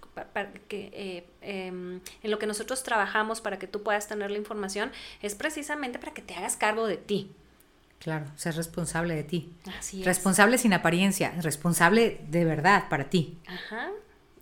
que, 0.68 0.90
eh, 0.92 1.26
em, 1.40 2.00
en 2.22 2.30
lo 2.30 2.38
que 2.38 2.46
nosotros 2.46 2.82
trabajamos 2.82 3.40
para 3.40 3.58
que 3.58 3.66
tú 3.66 3.82
puedas 3.82 4.08
tener 4.08 4.30
la 4.30 4.38
información 4.38 4.90
es 5.22 5.34
precisamente 5.34 5.98
para 5.98 6.12
que 6.14 6.22
te 6.22 6.34
hagas 6.34 6.56
cargo 6.56 6.86
de 6.86 6.96
ti. 6.96 7.32
Claro, 7.98 8.26
ser 8.36 8.54
responsable 8.56 9.14
de 9.14 9.24
ti. 9.24 9.52
Así 9.78 10.00
es. 10.00 10.06
Responsable 10.06 10.58
sin 10.58 10.72
apariencia, 10.72 11.32
responsable 11.40 12.20
de 12.28 12.44
verdad 12.44 12.88
para 12.88 13.08
ti. 13.10 13.38
Ajá. 13.46 13.90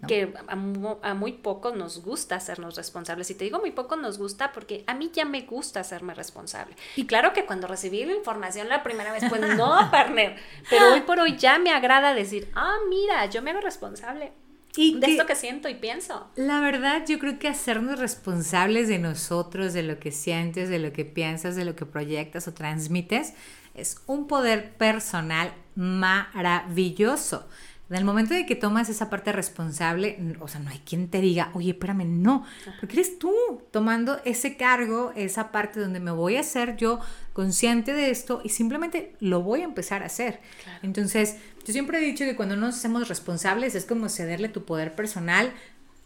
¿No? 0.04 0.06
Que 0.08 0.32
a, 0.46 0.56
mu- 0.56 0.96
a 1.02 1.14
muy 1.14 1.32
pocos 1.32 1.74
nos 1.76 2.02
gusta 2.02 2.36
hacernos 2.36 2.76
responsables. 2.76 3.30
Y 3.30 3.34
te 3.34 3.44
digo 3.44 3.58
muy 3.58 3.72
poco 3.72 3.96
nos 3.96 4.18
gusta 4.18 4.52
porque 4.52 4.84
a 4.86 4.94
mí 4.94 5.10
ya 5.12 5.24
me 5.24 5.42
gusta 5.42 5.80
hacerme 5.80 6.14
responsable. 6.14 6.76
Y 6.96 7.06
claro 7.06 7.32
que 7.32 7.44
cuando 7.44 7.66
recibí 7.66 8.04
la 8.04 8.14
información 8.14 8.68
la 8.68 8.82
primera 8.82 9.12
vez, 9.12 9.24
pues 9.28 9.40
no, 9.56 9.76
partner. 9.90 10.36
Pero 10.70 10.92
hoy 10.92 11.00
por 11.02 11.18
hoy 11.20 11.36
ya 11.36 11.58
me 11.58 11.70
agrada 11.72 12.14
decir, 12.14 12.48
ah, 12.54 12.76
mira, 12.88 13.26
yo 13.26 13.42
me 13.42 13.50
hago 13.50 13.60
responsable 13.60 14.32
Y 14.76 14.94
de 14.98 15.06
que- 15.06 15.12
esto 15.12 15.26
que 15.26 15.34
siento 15.36 15.68
y 15.68 15.74
pienso. 15.74 16.28
La 16.36 16.60
verdad, 16.60 17.04
yo 17.06 17.18
creo 17.18 17.38
que 17.38 17.48
hacernos 17.48 17.98
responsables 17.98 18.88
de 18.88 18.98
nosotros, 18.98 19.72
de 19.72 19.82
lo 19.82 19.98
que 19.98 20.10
sientes, 20.12 20.68
de 20.68 20.78
lo 20.78 20.92
que 20.92 21.04
piensas, 21.04 21.56
de 21.56 21.64
lo 21.64 21.74
que 21.76 21.86
proyectas 21.86 22.48
o 22.48 22.54
transmites, 22.54 23.34
es 23.74 24.00
un 24.06 24.26
poder 24.28 24.72
personal 24.74 25.52
maravilloso. 25.74 27.48
En 27.90 27.96
el 27.96 28.04
momento 28.04 28.32
de 28.32 28.46
que 28.46 28.56
tomas 28.56 28.88
esa 28.88 29.10
parte 29.10 29.30
responsable, 29.30 30.18
o 30.40 30.48
sea, 30.48 30.60
no 30.60 30.70
hay 30.70 30.78
quien 30.78 31.08
te 31.08 31.20
diga, 31.20 31.50
oye, 31.52 31.72
espérame, 31.72 32.04
no, 32.06 32.44
porque 32.80 32.94
eres 32.94 33.18
tú 33.18 33.34
tomando 33.70 34.18
ese 34.24 34.56
cargo, 34.56 35.12
esa 35.16 35.52
parte 35.52 35.80
donde 35.80 36.00
me 36.00 36.10
voy 36.10 36.36
a 36.36 36.40
hacer 36.40 36.76
yo 36.76 37.00
consciente 37.34 37.92
de 37.92 38.10
esto 38.10 38.40
y 38.42 38.48
simplemente 38.48 39.14
lo 39.20 39.42
voy 39.42 39.60
a 39.60 39.64
empezar 39.64 40.02
a 40.02 40.06
hacer. 40.06 40.40
Claro. 40.62 40.78
Entonces, 40.82 41.36
yo 41.66 41.72
siempre 41.72 41.98
he 41.98 42.04
dicho 42.04 42.24
que 42.24 42.36
cuando 42.36 42.56
nos 42.56 42.76
hacemos 42.76 43.06
responsables 43.08 43.74
es 43.74 43.84
como 43.84 44.08
cederle 44.08 44.48
tu 44.48 44.64
poder 44.64 44.94
personal 44.94 45.52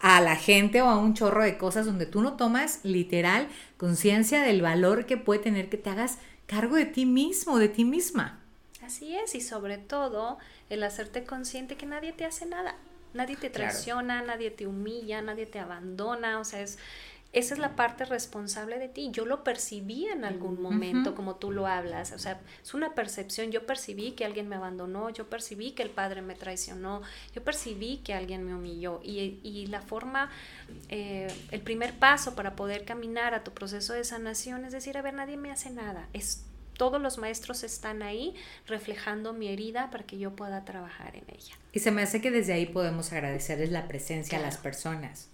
a 0.01 0.21
la 0.21 0.37
gente 0.37 0.83
o 0.83 0.89
a 0.89 0.99
un 0.99 1.15
chorro 1.15 1.43
de 1.43 1.59
cosas 1.59 1.87
donde 1.87 2.07
tú 2.07 2.23
no 2.23 2.35
tomas 2.35 2.81
literal 2.83 3.49
conciencia 3.77 4.43
del 4.43 4.63
valor 4.63 5.07
que 5.07 5.17
puede 5.17 5.41
tener 5.41 5.69
que 5.69 5.77
te 5.77 5.91
hagas 5.91 6.19
cargo 6.47 6.77
de 6.77 6.87
ti 6.87 7.07
mismo, 7.07 7.59
de 7.59 7.69
ti 7.69 7.85
misma. 7.85 8.41
Así 8.89 9.15
es, 9.15 9.35
y 9.35 9.43
sobre 9.43 9.77
todo 9.77 10.39
el 10.71 10.83
hacerte 10.83 11.25
consciente 11.25 11.77
que 11.77 11.85
nadie 11.85 12.15
te 12.15 12.25
hace 12.25 12.47
nada. 12.47 12.75
Nadie 13.13 13.37
te 13.37 13.51
Claro. 13.51 13.71
traiciona, 13.71 14.23
nadie 14.23 14.51
te 14.51 14.67
humilla, 14.67 15.21
nadie 15.21 15.45
te 15.45 15.59
abandona. 15.59 16.41
O 16.41 16.45
sea, 16.47 16.63
es, 16.63 16.79
esa 17.35 17.53
es 17.53 17.61
la 17.61 17.77
parte 17.77 18.07
responsable 18.07 18.79
de 18.79 18.89
ti. 18.89 19.11
Yo 19.13 19.27
lo 19.27 19.45
percibí 19.45 20.07
en 20.07 20.25
algún 20.25 20.63
momento, 20.63 21.15
como 21.15 21.37
tú 21.37 21.51
lo 21.53 21.67
hablas. 21.67 22.13
O 22.13 22.19
sea, 22.19 22.41
es 22.63 22.73
una 22.73 22.95
percepción. 22.95 23.53
Yo 23.53 23.67
percibí 23.67 24.13
que 24.13 24.25
alguien 24.25 24.49
me 24.49 24.57
abandonó, 24.57 25.11
yo 25.11 25.29
percibí 25.29 25.73
que 25.73 25.83
el 25.83 25.91
padre 25.91 26.23
me 26.23 26.35
traicionó, 26.35 27.03
yo 27.35 27.45
percibí 27.45 27.99
que 27.99 28.15
alguien 28.15 28.43
me 28.45 28.55
humilló. 28.55 29.01
Y, 29.05 29.39
y 29.43 29.67
la 29.67 29.83
forma, 29.83 30.31
eh, 30.89 31.29
el 31.51 31.61
primer 31.61 31.93
paso 31.99 32.35
para 32.35 32.57
poder 32.57 32.87
caminar 32.87 33.35
a 33.35 33.45
tu 33.45 33.51
proceso 33.53 33.93
de 33.93 34.05
sanación 34.05 34.65
es 34.65 34.73
decir, 34.73 34.97
a 34.97 35.03
ver, 35.03 35.13
nadie 35.13 35.37
me 35.37 35.51
hace 35.51 35.69
nada. 35.69 36.09
Es 36.15 36.45
todos 36.79 37.03
los 37.03 37.19
maestros 37.19 37.63
están 37.63 38.03
ahí 38.03 38.35
reflejando 38.67 39.35
mi 39.35 39.49
herida 39.49 39.91
para 39.91 40.05
que 40.05 40.19
yo 40.19 40.35
pueda 40.35 40.65
trabajar 40.65 41.15
en 41.17 41.25
ella. 41.29 41.55
Y 41.73 41.81
se 41.81 41.91
me 41.91 42.01
hace 42.01 42.23
que 42.23 42.31
desde 42.31 42.55
ahí 42.55 42.65
podemos 42.65 43.13
agradecerles 43.13 43.71
la 43.71 43.87
presencia 43.87 44.39
a 44.39 44.41
las 44.41 44.57
personas 44.57 45.29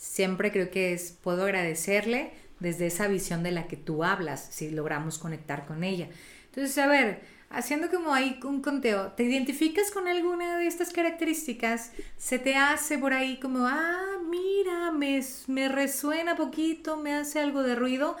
siempre 0.00 0.50
creo 0.50 0.70
que 0.70 0.94
es, 0.94 1.12
puedo 1.22 1.44
agradecerle 1.44 2.32
desde 2.58 2.86
esa 2.86 3.06
visión 3.06 3.42
de 3.42 3.52
la 3.52 3.66
que 3.66 3.76
tú 3.76 4.02
hablas, 4.02 4.48
si 4.50 4.70
logramos 4.70 5.18
conectar 5.18 5.66
con 5.66 5.84
ella. 5.84 6.08
Entonces, 6.46 6.76
a 6.78 6.86
ver, 6.86 7.20
haciendo 7.50 7.90
como 7.90 8.14
ahí 8.14 8.40
un 8.44 8.62
conteo, 8.62 9.12
¿te 9.12 9.24
identificas 9.24 9.90
con 9.90 10.08
alguna 10.08 10.56
de 10.56 10.66
estas 10.66 10.90
características? 10.90 11.92
¿Se 12.16 12.38
te 12.38 12.56
hace 12.56 12.98
por 12.98 13.12
ahí 13.12 13.38
como, 13.40 13.66
ah, 13.66 14.18
mira, 14.26 14.90
me, 14.90 15.22
me 15.48 15.68
resuena 15.68 16.34
poquito, 16.34 16.96
me 16.96 17.12
hace 17.12 17.38
algo 17.38 17.62
de 17.62 17.74
ruido? 17.74 18.16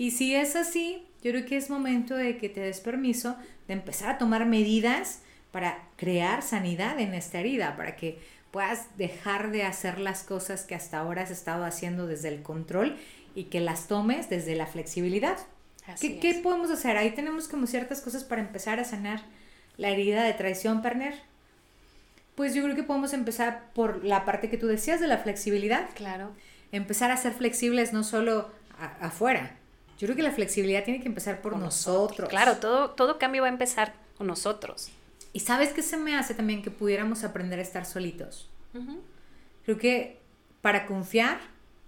Y 0.00 0.12
si 0.12 0.34
es 0.34 0.56
así, 0.56 1.06
yo 1.22 1.30
creo 1.30 1.44
que 1.44 1.58
es 1.58 1.68
momento 1.68 2.14
de 2.16 2.38
que 2.38 2.48
te 2.48 2.60
des 2.60 2.80
permiso 2.80 3.36
de 3.68 3.74
empezar 3.74 4.08
a 4.08 4.16
tomar 4.16 4.46
medidas 4.46 5.20
para 5.52 5.78
crear 5.98 6.40
sanidad 6.40 6.98
en 6.98 7.12
esta 7.12 7.38
herida, 7.38 7.76
para 7.76 7.96
que 7.96 8.18
puedas 8.50 8.96
dejar 8.96 9.50
de 9.50 9.64
hacer 9.64 9.98
las 9.98 10.22
cosas 10.22 10.62
que 10.64 10.74
hasta 10.74 11.00
ahora 11.00 11.20
has 11.20 11.30
estado 11.30 11.66
haciendo 11.66 12.06
desde 12.06 12.28
el 12.28 12.42
control 12.42 12.96
y 13.34 13.44
que 13.44 13.60
las 13.60 13.88
tomes 13.88 14.30
desde 14.30 14.54
la 14.54 14.66
flexibilidad. 14.66 15.36
¿Qué, 16.00 16.18
¿Qué, 16.18 16.32
podemos 16.42 16.70
hacer? 16.70 16.96
Ahí 16.96 17.10
tenemos 17.10 17.46
como 17.46 17.66
ciertas 17.66 18.00
cosas 18.00 18.24
para 18.24 18.40
empezar 18.40 18.80
a 18.80 18.84
sanar 18.84 19.20
la 19.76 19.90
herida 19.90 20.24
de 20.24 20.32
traición, 20.32 20.80
Perner. 20.80 21.12
Pues 22.36 22.54
yo 22.54 22.62
creo 22.62 22.74
que 22.74 22.84
podemos 22.84 23.12
empezar 23.12 23.64
por 23.74 24.02
la 24.02 24.24
parte 24.24 24.48
que 24.48 24.56
tú 24.56 24.66
decías 24.66 24.98
de 24.98 25.08
la 25.08 25.18
flexibilidad. 25.18 25.90
Claro. 25.94 26.30
Empezar 26.72 27.10
a 27.10 27.18
ser 27.18 27.34
flexibles 27.34 27.92
no 27.92 28.02
solo 28.02 28.50
afuera. 29.02 29.59
Yo 30.00 30.06
creo 30.06 30.16
que 30.16 30.22
la 30.22 30.32
flexibilidad 30.32 30.82
tiene 30.82 31.02
que 31.02 31.08
empezar 31.08 31.42
por 31.42 31.54
nosotros. 31.58 32.30
Claro, 32.30 32.56
todo, 32.56 32.92
todo 32.92 33.18
cambio 33.18 33.42
va 33.42 33.48
a 33.48 33.52
empezar 33.52 33.92
con 34.16 34.28
nosotros. 34.28 34.88
¿Y 35.34 35.40
sabes 35.40 35.74
qué 35.74 35.82
se 35.82 35.98
me 35.98 36.16
hace 36.16 36.32
también 36.32 36.62
que 36.62 36.70
pudiéramos 36.70 37.22
aprender 37.22 37.58
a 37.58 37.62
estar 37.62 37.84
solitos? 37.84 38.48
Creo 39.62 39.76
que 39.76 40.18
para 40.62 40.86
confiar 40.86 41.38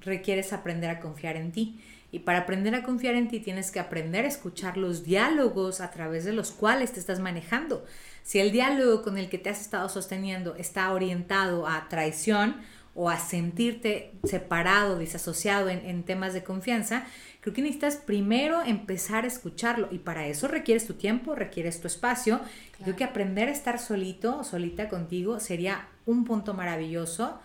requieres 0.03 0.53
aprender 0.53 0.91
a 0.91 1.01
confiar 1.01 1.37
en 1.37 1.53
ti. 1.53 1.81
Y 2.11 2.19
para 2.19 2.41
aprender 2.41 2.75
a 2.75 2.83
confiar 2.83 3.15
en 3.15 3.29
ti 3.29 3.41
tienes 3.41 3.71
que 3.71 3.81
aprender 3.81 4.27
a 4.27 4.29
escuchar 4.29 4.77
los 4.77 5.05
diálogos 5.05 5.81
a 5.81 5.91
través 5.91 6.27
de 6.27 6.35
los 6.35 6.51
cuales 6.51 6.93
te 6.93 7.01
estás 7.01 7.19
manejando. 7.19 7.87
Si 8.25 8.41
el 8.41 8.53
diálogo 8.53 9.01
con 9.01 9.17
el 9.17 9.31
que 9.31 9.39
te 9.39 9.49
has 9.49 9.63
estado 9.63 9.89
sosteniendo 9.89 10.55
está 10.57 10.93
orientado 10.93 11.67
a 11.67 11.89
traición 11.89 12.57
o 12.95 13.09
a 13.09 13.19
sentirte 13.19 14.13
separado, 14.25 14.99
disasociado 14.99 15.69
en, 15.69 15.85
en 15.87 16.03
temas 16.03 16.35
de 16.35 16.45
confianza, 16.45 17.07
Creo 17.43 17.53
que 17.53 17.61
necesitas 17.61 17.97
primero 17.97 18.63
empezar 18.63 19.25
a 19.25 19.27
escucharlo 19.27 19.89
y 19.91 19.99
para 19.99 20.29
eso 20.29 20.47
requieres 20.47 20.87
tu 20.87 20.95
tiempo, 20.95 21.35
requieres 21.35 21.81
tu 21.81 21.89
espacio. 21.89 22.41
Creo 22.81 22.95
que 22.95 23.03
aprender 23.03 23.49
a 23.49 23.51
estar 23.51 23.81
solito 23.81 24.39
o 24.39 24.45
solita 24.45 24.89
contigo 24.89 25.41
sería 25.41 25.89
un 26.07 26.25
punto 26.25 26.55
maravilloso 26.55 27.41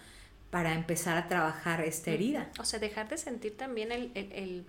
para 0.51 0.75
empezar 0.75 1.17
a 1.17 1.27
trabajar 1.27 1.81
esta 1.81 2.11
herida. 2.11 2.51
O 2.59 2.63
sea, 2.63 2.77
dejar 2.77 3.09
de 3.09 3.17
sentir 3.17 3.57
también 3.57 3.91
el, 3.91 4.11
el, 4.13 4.65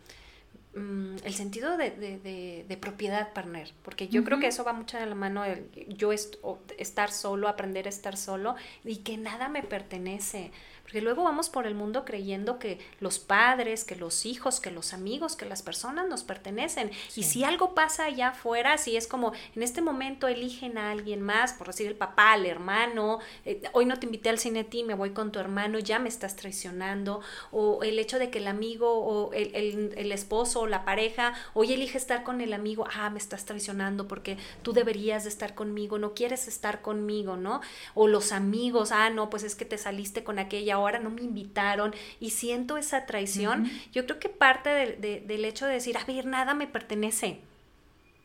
mm, 0.74 1.16
sentido 1.32 1.76
de, 1.76 2.78
propiedad, 2.80 3.32
partner, 3.32 3.72
porque 3.82 4.08
yo 4.08 4.24
creo 4.24 4.38
que 4.38 4.48
eso 4.48 4.64
va 4.64 4.72
mucho 4.72 4.98
de 4.98 5.06
la 5.06 5.14
mano, 5.14 5.44
el, 5.44 5.68
yo 5.88 6.12
estar 6.12 7.10
solo, 7.10 7.48
aprender 7.48 7.86
a 7.86 7.90
estar 7.90 8.16
solo 8.16 8.56
y 8.84 8.96
que 8.98 9.16
nada 9.16 9.48
me 9.48 9.62
pertenece. 9.62 10.50
Porque 10.88 11.02
luego 11.02 11.22
vamos 11.22 11.50
por 11.50 11.66
el 11.66 11.74
mundo 11.74 12.06
creyendo 12.06 12.58
que 12.58 12.78
los 12.98 13.18
padres, 13.18 13.84
que 13.84 13.94
los 13.94 14.24
hijos, 14.24 14.58
que 14.58 14.70
los 14.70 14.94
amigos, 14.94 15.36
que 15.36 15.44
las 15.44 15.60
personas 15.60 16.08
nos 16.08 16.24
pertenecen. 16.24 16.90
Y 17.14 17.24
si 17.24 17.44
algo 17.44 17.74
pasa 17.74 18.06
allá 18.06 18.28
afuera, 18.28 18.78
si 18.78 18.96
es 18.96 19.06
como 19.06 19.34
en 19.54 19.62
este 19.62 19.82
momento 19.82 20.28
eligen 20.28 20.78
a 20.78 20.90
alguien 20.90 21.20
más, 21.20 21.52
por 21.52 21.66
decir 21.66 21.88
el 21.88 21.94
papá, 21.94 22.36
el 22.36 22.46
hermano, 22.46 23.18
eh, 23.44 23.60
hoy 23.74 23.84
no 23.84 23.98
te 23.98 24.06
invité 24.06 24.30
al 24.30 24.38
cine 24.38 24.60
a 24.60 24.64
ti, 24.64 24.82
me 24.82 24.94
voy 24.94 25.10
con 25.10 25.30
tu 25.30 25.38
hermano, 25.38 25.78
ya 25.78 25.98
me 25.98 26.08
estás 26.08 26.36
traicionando. 26.36 27.20
O 27.50 27.82
el 27.82 27.98
hecho 27.98 28.18
de 28.18 28.30
que 28.30 28.38
el 28.38 28.46
amigo 28.46 28.90
o 28.90 29.34
el, 29.34 29.54
el, 29.54 29.92
el 29.94 30.10
esposo 30.10 30.60
o 30.60 30.66
la 30.66 30.86
pareja, 30.86 31.34
hoy 31.52 31.74
elige 31.74 31.98
estar 31.98 32.22
con 32.22 32.40
el 32.40 32.54
amigo, 32.54 32.86
ah, 32.94 33.10
me 33.10 33.18
estás 33.18 33.44
traicionando 33.44 34.08
porque 34.08 34.38
tú 34.62 34.72
deberías 34.72 35.24
de 35.24 35.28
estar 35.28 35.54
conmigo, 35.54 35.98
no 35.98 36.14
quieres 36.14 36.48
estar 36.48 36.80
conmigo, 36.80 37.36
¿no? 37.36 37.60
O 37.94 38.08
los 38.08 38.32
amigos, 38.32 38.90
ah, 38.90 39.10
no, 39.10 39.28
pues 39.28 39.42
es 39.42 39.54
que 39.54 39.66
te 39.66 39.76
saliste 39.76 40.24
con 40.24 40.38
aquella 40.38 40.77
ahora 40.78 40.98
no 40.98 41.10
me 41.10 41.22
invitaron 41.22 41.94
y 42.20 42.30
siento 42.30 42.76
esa 42.76 43.06
traición, 43.06 43.70
yo 43.92 44.06
creo 44.06 44.18
que 44.18 44.28
parte 44.28 44.70
del 44.70 45.44
hecho 45.44 45.66
de 45.66 45.74
decir, 45.74 45.96
a 45.96 46.04
ver, 46.04 46.26
nada 46.26 46.54
me 46.54 46.66
pertenece. 46.66 47.40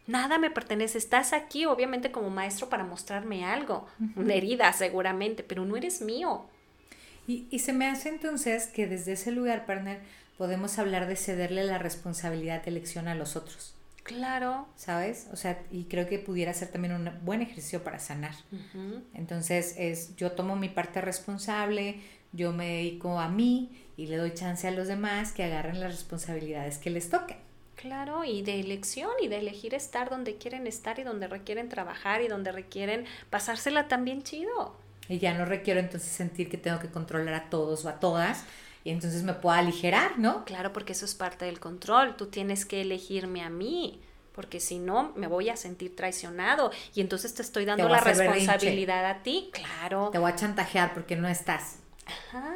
Nada 0.06 0.38
me 0.38 0.52
pertenece. 0.52 0.98
Estás 0.98 1.32
aquí, 1.34 1.66
obviamente, 1.66 2.12
como 2.12 2.30
maestro 2.30 2.70
para 2.70 2.84
mostrarme 2.84 3.46
algo, 3.46 3.88
una 4.16 4.34
herida 4.34 4.72
seguramente, 4.74 5.44
pero 5.44 5.66
no 5.66 5.78
eres 5.78 6.02
mío. 6.02 6.46
Y, 7.26 7.48
y, 7.50 7.60
se 7.60 7.72
me 7.72 7.88
hace 7.88 8.10
entonces 8.10 8.68
que 8.68 8.86
desde 8.86 9.14
ese 9.14 9.32
lugar, 9.32 9.66
partner, 9.66 10.02
podemos 10.38 10.78
hablar 10.78 11.08
de 11.08 11.16
cederle 11.16 11.64
la 11.64 11.78
responsabilidad 11.78 12.64
de 12.64 12.72
elección 12.72 13.08
a 13.08 13.16
los 13.16 13.38
otros. 13.38 13.76
Claro. 14.04 14.68
¿Sabes? 14.76 15.28
O 15.32 15.38
sea, 15.38 15.64
y 15.72 15.86
creo 15.86 16.08
que 16.08 16.20
pudiera 16.20 16.54
ser 16.54 16.68
también 16.70 16.94
un 16.94 17.10
buen 17.24 17.42
ejercicio 17.42 17.84
para 17.84 18.00
sanar. 18.00 18.36
Entonces, 19.14 19.76
es 19.78 20.16
yo 20.18 20.34
tomo 20.34 20.56
mi 20.56 20.70
parte 20.70 21.00
responsable, 21.00 22.02
yo 22.34 22.52
me 22.52 22.68
dedico 22.68 23.20
a 23.20 23.30
mí 23.30 23.70
y 23.96 24.08
le 24.08 24.18
doy 24.18 24.34
chance 24.34 24.68
a 24.68 24.72
los 24.72 24.88
demás 24.88 25.32
que 25.32 25.44
agarren 25.44 25.80
las 25.80 25.92
responsabilidades 25.92 26.78
que 26.78 26.90
les 26.90 27.10
toquen. 27.10 27.38
Claro, 27.76 28.24
y 28.24 28.42
de 28.42 28.60
elección 28.60 29.12
y 29.22 29.28
de 29.28 29.38
elegir 29.38 29.74
estar 29.74 30.10
donde 30.10 30.38
quieren 30.38 30.68
estar 30.68 31.00
y 31.00 31.04
donde 31.04 31.28
requieren 31.28 31.70
trabajar 31.70 32.22
y 32.22 32.28
donde 32.28 32.52
requieren 32.52 33.06
pasársela 33.30 33.88
también 33.88 34.24
chido. 34.24 34.76
Y 35.10 35.20
ya 35.20 35.34
no 35.34 35.46
requiero 35.46 35.80
entonces 35.80 36.10
sentir 36.10 36.50
que 36.50 36.58
tengo 36.58 36.80
que 36.80 36.90
controlar 36.90 37.34
a 37.34 37.50
todos 37.50 37.86
o 37.86 37.90
a 37.90 38.00
todas 38.00 38.46
y 38.84 38.90
entonces 38.90 39.24
me 39.24 39.34
puedo 39.34 39.56
aligerar, 39.56 40.18
¿no? 40.18 40.46
Claro, 40.46 40.74
porque 40.74 40.94
eso 40.94 41.06
es 41.06 41.16
parte 41.16 41.46
del 41.46 41.60
control. 41.60 42.16
Tú 42.16 42.28
tienes 42.28 42.66
que 42.66 42.82
elegirme 42.82 43.42
a 43.42 43.50
mí 43.50 44.00
porque 44.34 44.60
si 44.60 44.80
no 44.80 45.12
me 45.16 45.28
voy 45.28 45.50
a 45.50 45.58
sentir 45.58 45.96
traicionado 45.96 46.72
y 46.96 47.02
entonces 47.02 47.34
te 47.34 47.42
estoy 47.42 47.66
dando 47.66 47.88
la 47.88 48.00
responsabilidad 48.00 49.06
a 49.06 49.24
ti, 49.24 49.50
claro. 49.52 50.10
Te 50.12 50.20
voy 50.20 50.32
a 50.32 50.36
chantajear 50.36 50.94
porque 50.94 51.16
no 51.16 51.28
estás. 51.28 51.83
Ajá. 52.06 52.56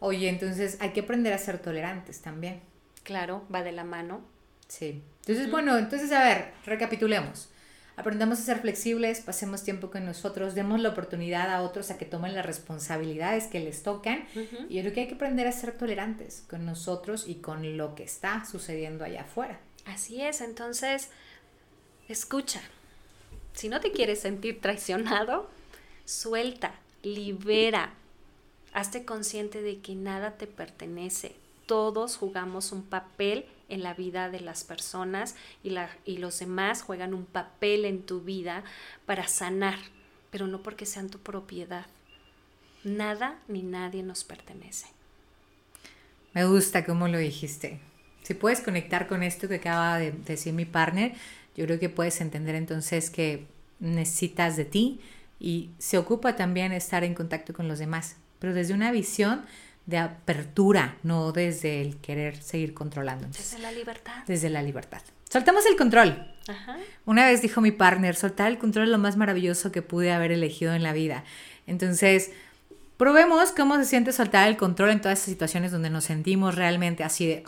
Oye, 0.00 0.28
entonces 0.28 0.76
hay 0.80 0.90
que 0.90 1.00
aprender 1.00 1.32
a 1.32 1.38
ser 1.38 1.58
tolerantes 1.58 2.20
también. 2.20 2.60
Claro, 3.02 3.44
va 3.52 3.62
de 3.62 3.72
la 3.72 3.84
mano. 3.84 4.20
Sí. 4.68 5.02
Entonces, 5.20 5.50
bueno, 5.50 5.76
entonces 5.76 6.12
a 6.12 6.22
ver, 6.24 6.52
recapitulemos. 6.64 7.48
Aprendamos 7.96 8.38
a 8.38 8.42
ser 8.42 8.60
flexibles, 8.60 9.20
pasemos 9.22 9.64
tiempo 9.64 9.90
con 9.90 10.06
nosotros, 10.06 10.54
demos 10.54 10.80
la 10.80 10.90
oportunidad 10.90 11.52
a 11.52 11.62
otros 11.62 11.90
a 11.90 11.98
que 11.98 12.04
tomen 12.04 12.32
las 12.32 12.46
responsabilidades 12.46 13.48
que 13.48 13.58
les 13.58 13.82
tocan. 13.82 14.24
Y 14.68 14.76
yo 14.76 14.82
creo 14.82 14.92
que 14.92 15.00
hay 15.00 15.08
que 15.08 15.14
aprender 15.14 15.48
a 15.48 15.52
ser 15.52 15.72
tolerantes 15.72 16.44
con 16.48 16.64
nosotros 16.64 17.26
y 17.26 17.36
con 17.36 17.76
lo 17.76 17.96
que 17.96 18.04
está 18.04 18.44
sucediendo 18.44 19.04
allá 19.04 19.22
afuera. 19.22 19.58
Así 19.84 20.20
es, 20.20 20.42
entonces, 20.42 21.08
escucha. 22.08 22.60
Si 23.52 23.68
no 23.68 23.80
te 23.80 23.90
quieres 23.90 24.20
sentir 24.20 24.60
traicionado, 24.60 25.50
suelta, 26.04 26.74
libera, 27.02 27.94
Hazte 28.72 29.04
consciente 29.04 29.62
de 29.62 29.78
que 29.80 29.94
nada 29.94 30.32
te 30.32 30.46
pertenece. 30.46 31.34
Todos 31.66 32.16
jugamos 32.16 32.72
un 32.72 32.82
papel 32.82 33.46
en 33.68 33.82
la 33.82 33.94
vida 33.94 34.30
de 34.30 34.40
las 34.40 34.64
personas 34.64 35.34
y, 35.62 35.70
la, 35.70 35.90
y 36.04 36.18
los 36.18 36.38
demás 36.38 36.82
juegan 36.82 37.14
un 37.14 37.26
papel 37.26 37.84
en 37.84 38.02
tu 38.02 38.20
vida 38.20 38.64
para 39.06 39.28
sanar, 39.28 39.78
pero 40.30 40.46
no 40.46 40.62
porque 40.62 40.86
sean 40.86 41.10
tu 41.10 41.18
propiedad. 41.18 41.86
Nada 42.84 43.38
ni 43.48 43.62
nadie 43.62 44.02
nos 44.02 44.24
pertenece. 44.24 44.86
Me 46.32 46.46
gusta 46.46 46.84
cómo 46.84 47.08
lo 47.08 47.18
dijiste. 47.18 47.80
Si 48.22 48.34
puedes 48.34 48.60
conectar 48.60 49.06
con 49.06 49.22
esto 49.22 49.48
que 49.48 49.56
acaba 49.56 49.98
de 49.98 50.12
decir 50.12 50.52
mi 50.52 50.64
partner, 50.64 51.14
yo 51.56 51.64
creo 51.66 51.78
que 51.78 51.88
puedes 51.88 52.20
entender 52.20 52.54
entonces 52.54 53.10
que 53.10 53.46
necesitas 53.80 54.56
de 54.56 54.64
ti 54.64 55.00
y 55.40 55.70
se 55.78 55.98
ocupa 55.98 56.36
también 56.36 56.72
estar 56.72 57.04
en 57.04 57.14
contacto 57.14 57.52
con 57.52 57.68
los 57.68 57.78
demás 57.78 58.16
pero 58.38 58.54
desde 58.54 58.74
una 58.74 58.90
visión 58.92 59.44
de 59.86 59.98
apertura, 59.98 60.98
no 61.02 61.32
desde 61.32 61.80
el 61.80 61.96
querer 61.96 62.36
seguir 62.42 62.74
controlando. 62.74 63.26
Desde 63.28 63.58
la 63.58 63.72
libertad. 63.72 64.22
Desde 64.26 64.50
la 64.50 64.62
libertad. 64.62 65.00
Soltamos 65.30 65.64
el 65.66 65.76
control. 65.76 66.26
Una 67.04 67.26
vez 67.26 67.42
dijo 67.42 67.60
mi 67.60 67.70
partner, 67.70 68.14
soltar 68.14 68.48
el 68.50 68.58
control 68.58 68.84
es 68.84 68.90
lo 68.90 68.98
más 68.98 69.16
maravilloso 69.16 69.72
que 69.72 69.82
pude 69.82 70.12
haber 70.12 70.32
elegido 70.32 70.74
en 70.74 70.82
la 70.82 70.92
vida. 70.92 71.24
Entonces, 71.66 72.32
Probemos 72.98 73.52
cómo 73.52 73.76
se 73.76 73.84
siente 73.84 74.12
soltar 74.12 74.48
el 74.48 74.56
control 74.56 74.90
en 74.90 75.00
todas 75.00 75.20
esas 75.20 75.30
situaciones 75.30 75.70
donde 75.70 75.88
nos 75.88 76.02
sentimos 76.02 76.56
realmente 76.56 77.04
así 77.04 77.28
de 77.28 77.44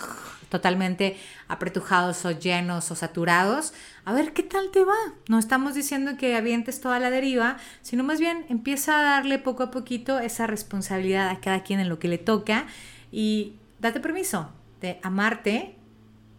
totalmente 0.48 1.16
apretujados 1.48 2.24
o 2.24 2.30
llenos 2.30 2.88
o 2.92 2.94
saturados. 2.94 3.74
A 4.04 4.12
ver 4.12 4.32
qué 4.32 4.44
tal 4.44 4.70
te 4.70 4.84
va. 4.84 4.94
No 5.28 5.40
estamos 5.40 5.74
diciendo 5.74 6.12
que 6.16 6.36
avientes 6.36 6.80
toda 6.80 7.00
la 7.00 7.10
deriva, 7.10 7.56
sino 7.82 8.04
más 8.04 8.20
bien 8.20 8.46
empieza 8.48 9.00
a 9.00 9.02
darle 9.02 9.40
poco 9.40 9.64
a 9.64 9.72
poquito 9.72 10.20
esa 10.20 10.46
responsabilidad 10.46 11.30
a 11.30 11.40
cada 11.40 11.64
quien 11.64 11.80
en 11.80 11.88
lo 11.88 11.98
que 11.98 12.06
le 12.06 12.18
toca 12.18 12.66
y 13.10 13.56
date 13.80 13.98
permiso 13.98 14.52
de 14.80 15.00
amarte, 15.02 15.74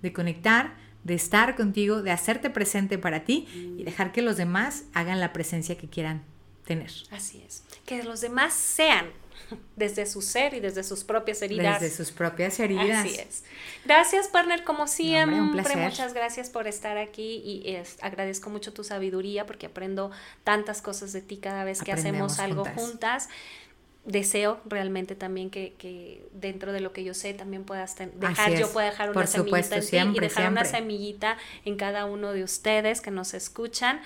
de 0.01 0.13
conectar, 0.13 0.75
de 1.03 1.15
estar 1.15 1.57
contigo, 1.57 2.01
de 2.01 2.11
hacerte 2.11 2.49
presente 2.49 2.97
para 2.97 3.25
ti 3.25 3.75
y 3.77 3.83
dejar 3.83 4.13
que 4.13 4.21
los 4.21 4.37
demás 4.37 4.85
hagan 4.93 5.19
la 5.19 5.33
presencia 5.33 5.77
que 5.77 5.89
quieran 5.89 6.30
tener. 6.75 6.91
Así 7.11 7.43
es. 7.45 7.63
Que 7.85 8.03
los 8.03 8.21
demás 8.21 8.53
sean 8.53 9.11
desde 9.75 10.05
su 10.05 10.21
ser 10.21 10.53
y 10.53 10.59
desde 10.59 10.83
sus 10.83 11.03
propias 11.03 11.41
heridas. 11.41 11.81
Desde 11.81 11.95
sus 11.95 12.11
propias 12.11 12.59
heridas. 12.59 13.05
Así 13.05 13.19
es. 13.19 13.43
Gracias, 13.85 14.27
partner, 14.27 14.63
como 14.63 14.87
siempre. 14.87 15.75
Muchas 15.75 16.13
gracias 16.13 16.49
por 16.49 16.67
estar 16.67 16.97
aquí 16.97 17.41
y 17.45 17.77
agradezco 18.01 18.49
mucho 18.49 18.73
tu 18.73 18.83
sabiduría 18.83 19.45
porque 19.45 19.67
aprendo 19.67 20.11
tantas 20.43 20.81
cosas 20.81 21.13
de 21.13 21.21
ti 21.21 21.37
cada 21.37 21.63
vez 21.63 21.81
que 21.81 21.91
hacemos 21.91 22.39
algo 22.39 22.65
juntas. 22.65 23.29
Deseo 24.03 24.59
realmente 24.65 25.15
también 25.15 25.51
que, 25.51 26.27
dentro 26.33 26.73
de 26.73 26.79
lo 26.79 26.91
que 26.91 27.03
yo 27.03 27.13
sé 27.13 27.35
también 27.35 27.65
puedas 27.65 27.95
dejar, 28.15 28.55
yo 28.55 28.71
pueda 28.71 28.89
dejar 28.89 29.11
una 29.11 29.27
semillita 29.27 29.75
en 29.75 30.13
ti 30.13 30.17
y 30.17 30.19
dejar 30.19 30.51
una 30.51 30.65
semillita 30.65 31.37
en 31.65 31.77
cada 31.77 32.05
uno 32.05 32.33
de 32.33 32.43
ustedes 32.43 33.01
que 33.01 33.11
nos 33.11 33.35
escuchan. 33.35 34.01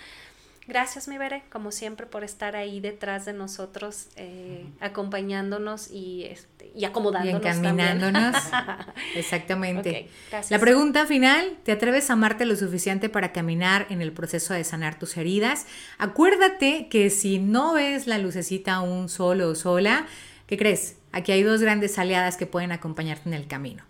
Gracias, 0.67 1.07
mi 1.07 1.19
Bere, 1.19 1.43
como 1.51 1.71
siempre, 1.71 2.07
por 2.07 2.23
estar 2.23 2.55
ahí 2.55 2.79
detrás 2.79 3.25
de 3.25 3.33
nosotros, 3.33 4.07
eh, 4.15 4.65
acompañándonos 4.79 5.91
y, 5.91 6.23
este, 6.23 6.71
y 6.73 6.85
acomodándonos. 6.85 7.43
Y 7.43 7.47
encaminándonos. 7.47 8.35
Exactamente. 9.15 10.09
La 10.49 10.57
pregunta 10.57 11.05
final, 11.05 11.57
¿te 11.63 11.71
atreves 11.71 12.09
a 12.09 12.13
amarte 12.13 12.45
lo 12.45 12.55
suficiente 12.55 13.09
para 13.09 13.31
caminar 13.31 13.85
en 13.91 14.01
el 14.01 14.11
proceso 14.11 14.55
de 14.55 14.63
sanar 14.63 14.97
tus 14.97 15.17
heridas? 15.17 15.67
Acuérdate 15.99 16.87
que 16.89 17.11
si 17.11 17.37
no 17.37 17.73
ves 17.73 18.07
la 18.07 18.17
lucecita 18.17 18.73
aún 18.73 19.07
solo 19.07 19.49
o 19.49 19.55
sola, 19.55 20.07
¿qué 20.47 20.57
crees? 20.57 20.97
Aquí 21.11 21.31
hay 21.31 21.43
dos 21.43 21.61
grandes 21.61 21.99
aliadas 21.99 22.37
que 22.37 22.47
pueden 22.47 22.71
acompañarte 22.71 23.29
en 23.29 23.35
el 23.35 23.47
camino. 23.47 23.83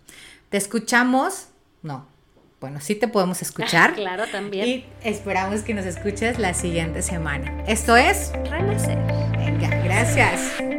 ¿Te 0.50 0.58
escuchamos? 0.58 1.48
No, 1.82 2.06
bueno, 2.60 2.80
sí 2.80 2.94
te 2.94 3.08
podemos 3.08 3.42
escuchar. 3.42 3.94
claro, 3.94 4.24
también. 4.30 4.66
Y 4.66 4.84
esperamos 5.02 5.62
que 5.62 5.74
nos 5.74 5.84
escuches 5.86 6.38
la 6.38 6.54
siguiente 6.54 7.02
semana. 7.02 7.64
Esto 7.66 7.96
es 7.96 8.32
Renacer. 8.50 8.98
Venga, 9.36 9.68
gracias. 9.82 10.75